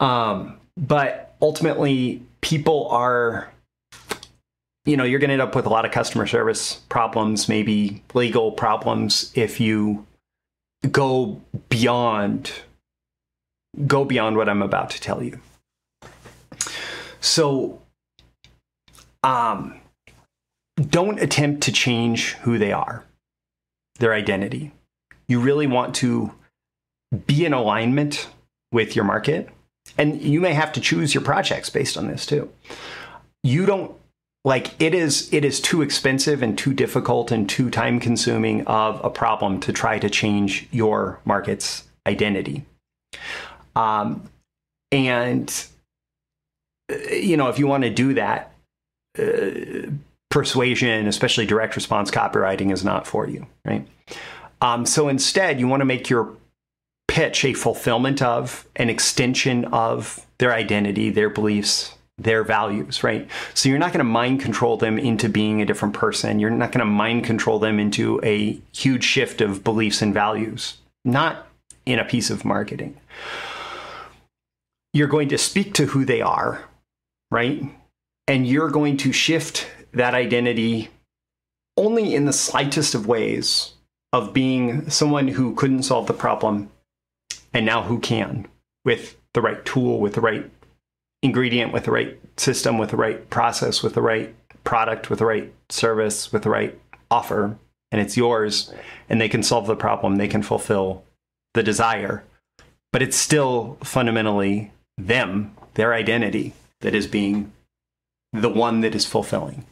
Um, 0.00 0.58
but 0.76 1.34
ultimately, 1.40 2.22
people 2.40 2.88
are 2.88 3.52
you 4.84 4.96
know 4.96 5.04
you're 5.04 5.18
going 5.18 5.28
to 5.28 5.32
end 5.34 5.42
up 5.42 5.54
with 5.54 5.66
a 5.66 5.68
lot 5.68 5.84
of 5.84 5.90
customer 5.90 6.26
service 6.26 6.80
problems 6.88 7.48
maybe 7.48 8.02
legal 8.14 8.52
problems 8.52 9.32
if 9.34 9.60
you 9.60 10.06
go 10.90 11.40
beyond 11.68 12.52
go 13.86 14.04
beyond 14.04 14.36
what 14.36 14.48
I'm 14.48 14.62
about 14.62 14.90
to 14.90 15.00
tell 15.00 15.22
you. 15.22 15.40
So 17.20 17.82
um 19.22 19.80
don't 20.90 21.20
attempt 21.20 21.62
to 21.62 21.72
change 21.72 22.34
who 22.42 22.58
they 22.58 22.72
are, 22.72 23.04
their 23.98 24.12
identity. 24.12 24.72
You 25.26 25.40
really 25.40 25.66
want 25.66 25.94
to 25.96 26.32
be 27.26 27.44
in 27.44 27.52
alignment 27.52 28.28
with 28.72 28.94
your 28.94 29.04
market. 29.04 29.48
And 29.98 30.20
you 30.20 30.40
may 30.40 30.52
have 30.52 30.72
to 30.72 30.80
choose 30.80 31.14
your 31.14 31.22
projects 31.22 31.70
based 31.70 31.96
on 31.96 32.08
this 32.08 32.26
too. 32.26 32.50
You 33.42 33.66
don't 33.66 33.94
like 34.46 34.80
it 34.80 34.94
is 34.94 35.28
it 35.34 35.44
is 35.44 35.60
too 35.60 35.82
expensive 35.82 36.40
and 36.40 36.56
too 36.56 36.72
difficult 36.72 37.32
and 37.32 37.50
too 37.50 37.68
time 37.68 37.98
consuming 37.98 38.64
of 38.66 39.04
a 39.04 39.10
problem 39.10 39.60
to 39.60 39.72
try 39.72 39.98
to 39.98 40.08
change 40.08 40.68
your 40.70 41.20
market's 41.24 41.82
identity 42.06 42.64
um, 43.74 44.22
and 44.92 45.66
you 47.10 47.36
know 47.36 47.48
if 47.48 47.58
you 47.58 47.66
want 47.66 47.82
to 47.82 47.90
do 47.90 48.14
that 48.14 48.52
uh, 49.18 49.90
persuasion 50.30 51.08
especially 51.08 51.44
direct 51.44 51.74
response 51.74 52.10
copywriting 52.10 52.72
is 52.72 52.84
not 52.84 53.04
for 53.04 53.28
you 53.28 53.44
right 53.64 53.86
um, 54.60 54.86
so 54.86 55.08
instead 55.08 55.58
you 55.58 55.66
want 55.66 55.80
to 55.80 55.84
make 55.84 56.08
your 56.08 56.36
pitch 57.16 57.46
a 57.46 57.54
fulfillment 57.54 58.20
of 58.20 58.68
an 58.76 58.90
extension 58.90 59.64
of 59.72 60.26
their 60.36 60.52
identity 60.52 61.08
their 61.08 61.30
beliefs 61.30 61.94
their 62.18 62.44
values, 62.44 63.02
right? 63.02 63.26
So 63.54 63.70
you're 63.70 63.78
not 63.78 63.92
going 63.92 64.00
to 64.00 64.04
mind 64.04 64.40
control 64.40 64.76
them 64.76 64.98
into 64.98 65.30
being 65.30 65.62
a 65.62 65.66
different 65.66 65.94
person. 65.94 66.40
You're 66.40 66.50
not 66.50 66.72
going 66.72 66.80
to 66.80 66.86
mind 66.90 67.24
control 67.24 67.58
them 67.58 67.78
into 67.78 68.20
a 68.22 68.60
huge 68.74 69.04
shift 69.04 69.40
of 69.40 69.64
beliefs 69.64 70.02
and 70.02 70.12
values, 70.12 70.76
not 71.06 71.46
in 71.86 71.98
a 71.98 72.04
piece 72.04 72.28
of 72.28 72.44
marketing. 72.44 72.98
You're 74.92 75.08
going 75.08 75.28
to 75.28 75.38
speak 75.38 75.72
to 75.74 75.86
who 75.86 76.04
they 76.04 76.20
are, 76.20 76.64
right? 77.30 77.62
And 78.26 78.46
you're 78.46 78.70
going 78.70 78.98
to 78.98 79.12
shift 79.12 79.66
that 79.92 80.14
identity 80.14 80.88
only 81.78 82.14
in 82.14 82.26
the 82.26 82.32
slightest 82.32 82.94
of 82.94 83.06
ways 83.06 83.72
of 84.12 84.34
being 84.34 84.88
someone 84.88 85.28
who 85.28 85.54
couldn't 85.54 85.82
solve 85.82 86.06
the 86.06 86.14
problem 86.14 86.70
and 87.56 87.64
now 87.64 87.82
who 87.82 87.98
can 87.98 88.46
with 88.84 89.16
the 89.32 89.40
right 89.40 89.64
tool, 89.64 89.98
with 89.98 90.14
the 90.14 90.20
right 90.20 90.48
ingredient 91.22 91.72
with 91.72 91.84
the 91.84 91.90
right 91.90 92.18
system, 92.36 92.78
with 92.78 92.90
the 92.90 92.96
right 92.96 93.28
process, 93.30 93.82
with 93.82 93.94
the 93.94 94.02
right 94.02 94.34
product, 94.64 95.10
with 95.10 95.18
the 95.18 95.24
right 95.24 95.52
service, 95.68 96.32
with 96.32 96.42
the 96.42 96.50
right 96.50 96.78
offer, 97.10 97.56
and 97.90 98.00
it's 98.00 98.16
yours, 98.16 98.72
and 99.08 99.20
they 99.20 99.28
can 99.28 99.42
solve 99.42 99.66
the 99.66 99.76
problem, 99.76 100.16
they 100.16 100.28
can 100.28 100.42
fulfill 100.42 101.04
the 101.54 101.62
desire. 101.62 102.22
But 102.92 103.02
it's 103.02 103.16
still 103.16 103.78
fundamentally 103.82 104.72
them, 104.98 105.56
their 105.74 105.94
identity, 105.94 106.52
that 106.80 106.94
is 106.94 107.06
being 107.06 107.52
the 108.32 108.48
one 108.48 108.82
that 108.82 108.94
is 108.94 109.06
fulfilling. 109.06 109.64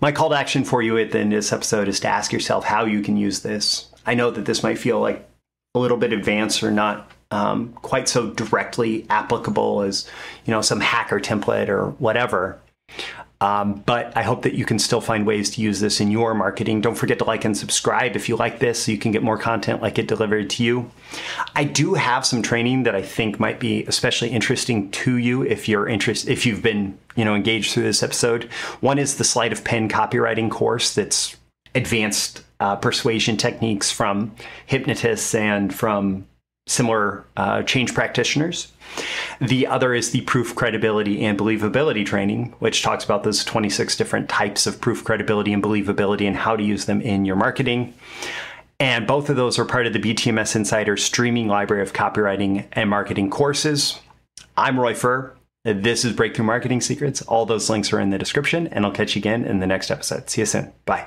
My 0.00 0.10
call 0.10 0.30
to 0.30 0.36
action 0.36 0.64
for 0.64 0.82
you 0.82 0.98
at 0.98 1.12
the 1.12 1.20
end 1.20 1.32
of 1.32 1.38
this 1.38 1.52
episode 1.52 1.88
is 1.88 2.00
to 2.00 2.08
ask 2.08 2.32
yourself 2.32 2.64
how 2.64 2.84
you 2.84 3.02
can 3.02 3.16
use 3.16 3.40
this. 3.40 3.88
I 4.06 4.14
know 4.14 4.30
that 4.30 4.46
this 4.46 4.62
might 4.62 4.78
feel 4.78 5.00
like 5.00 5.29
a 5.74 5.78
little 5.78 5.96
bit 5.96 6.12
advanced 6.12 6.62
or 6.62 6.70
not 6.70 7.10
um, 7.30 7.72
quite 7.74 8.08
so 8.08 8.30
directly 8.30 9.06
applicable 9.08 9.82
as 9.82 10.08
you 10.44 10.50
know 10.52 10.62
some 10.62 10.80
hacker 10.80 11.20
template 11.20 11.68
or 11.68 11.90
whatever. 11.90 12.60
Um, 13.42 13.82
but 13.86 14.14
I 14.14 14.22
hope 14.22 14.42
that 14.42 14.52
you 14.52 14.66
can 14.66 14.78
still 14.78 15.00
find 15.00 15.26
ways 15.26 15.48
to 15.50 15.62
use 15.62 15.80
this 15.80 15.98
in 15.98 16.10
your 16.10 16.34
marketing. 16.34 16.82
Don't 16.82 16.94
forget 16.94 17.18
to 17.20 17.24
like 17.24 17.46
and 17.46 17.56
subscribe 17.56 18.14
if 18.14 18.28
you 18.28 18.36
like 18.36 18.58
this 18.58 18.84
so 18.84 18.92
you 18.92 18.98
can 18.98 19.12
get 19.12 19.22
more 19.22 19.38
content 19.38 19.80
like 19.80 19.98
it 19.98 20.06
delivered 20.06 20.50
to 20.50 20.64
you. 20.64 20.90
I 21.56 21.64
do 21.64 21.94
have 21.94 22.26
some 22.26 22.42
training 22.42 22.82
that 22.82 22.94
I 22.94 23.00
think 23.00 23.40
might 23.40 23.58
be 23.58 23.84
especially 23.84 24.28
interesting 24.28 24.90
to 24.90 25.16
you 25.16 25.42
if 25.42 25.70
you're 25.70 25.88
interested 25.88 26.30
if 26.30 26.44
you've 26.44 26.62
been, 26.62 26.98
you 27.16 27.24
know, 27.24 27.34
engaged 27.34 27.72
through 27.72 27.84
this 27.84 28.02
episode. 28.02 28.44
One 28.80 28.98
is 28.98 29.16
the 29.16 29.24
sleight 29.24 29.52
of 29.52 29.64
pen 29.64 29.88
copywriting 29.88 30.50
course 30.50 30.94
that's 30.94 31.36
advanced 31.74 32.42
uh, 32.60 32.76
persuasion 32.76 33.36
techniques 33.36 33.90
from 33.90 34.34
hypnotists 34.66 35.34
and 35.34 35.74
from 35.74 36.26
similar 36.66 37.24
uh, 37.36 37.62
change 37.62 37.94
practitioners. 37.94 38.72
The 39.40 39.66
other 39.66 39.94
is 39.94 40.10
the 40.10 40.20
proof 40.22 40.54
credibility 40.54 41.24
and 41.24 41.38
believability 41.38 42.04
training, 42.04 42.54
which 42.58 42.82
talks 42.82 43.04
about 43.04 43.24
those 43.24 43.44
26 43.44 43.96
different 43.96 44.28
types 44.28 44.66
of 44.66 44.80
proof 44.80 45.02
credibility 45.04 45.52
and 45.52 45.62
believability 45.62 46.26
and 46.26 46.36
how 46.36 46.56
to 46.56 46.62
use 46.62 46.84
them 46.84 47.00
in 47.00 47.24
your 47.24 47.36
marketing. 47.36 47.94
And 48.78 49.06
both 49.06 49.28
of 49.28 49.36
those 49.36 49.58
are 49.58 49.64
part 49.64 49.86
of 49.86 49.92
the 49.92 49.98
BTMS 49.98 50.56
Insider 50.56 50.96
streaming 50.96 51.48
library 51.48 51.82
of 51.82 51.92
copywriting 51.92 52.66
and 52.72 52.88
marketing 52.88 53.30
courses. 53.30 54.00
I'm 54.56 54.80
Roy 54.80 54.94
Furr. 54.94 55.34
This 55.64 56.04
is 56.04 56.14
Breakthrough 56.14 56.46
Marketing 56.46 56.80
Secrets. 56.80 57.20
All 57.22 57.44
those 57.44 57.68
links 57.68 57.92
are 57.92 58.00
in 58.00 58.08
the 58.08 58.18
description, 58.18 58.66
and 58.68 58.86
I'll 58.86 58.92
catch 58.92 59.14
you 59.14 59.20
again 59.20 59.44
in 59.44 59.60
the 59.60 59.66
next 59.66 59.90
episode. 59.90 60.30
See 60.30 60.40
you 60.40 60.46
soon. 60.46 60.72
Bye. 60.86 61.06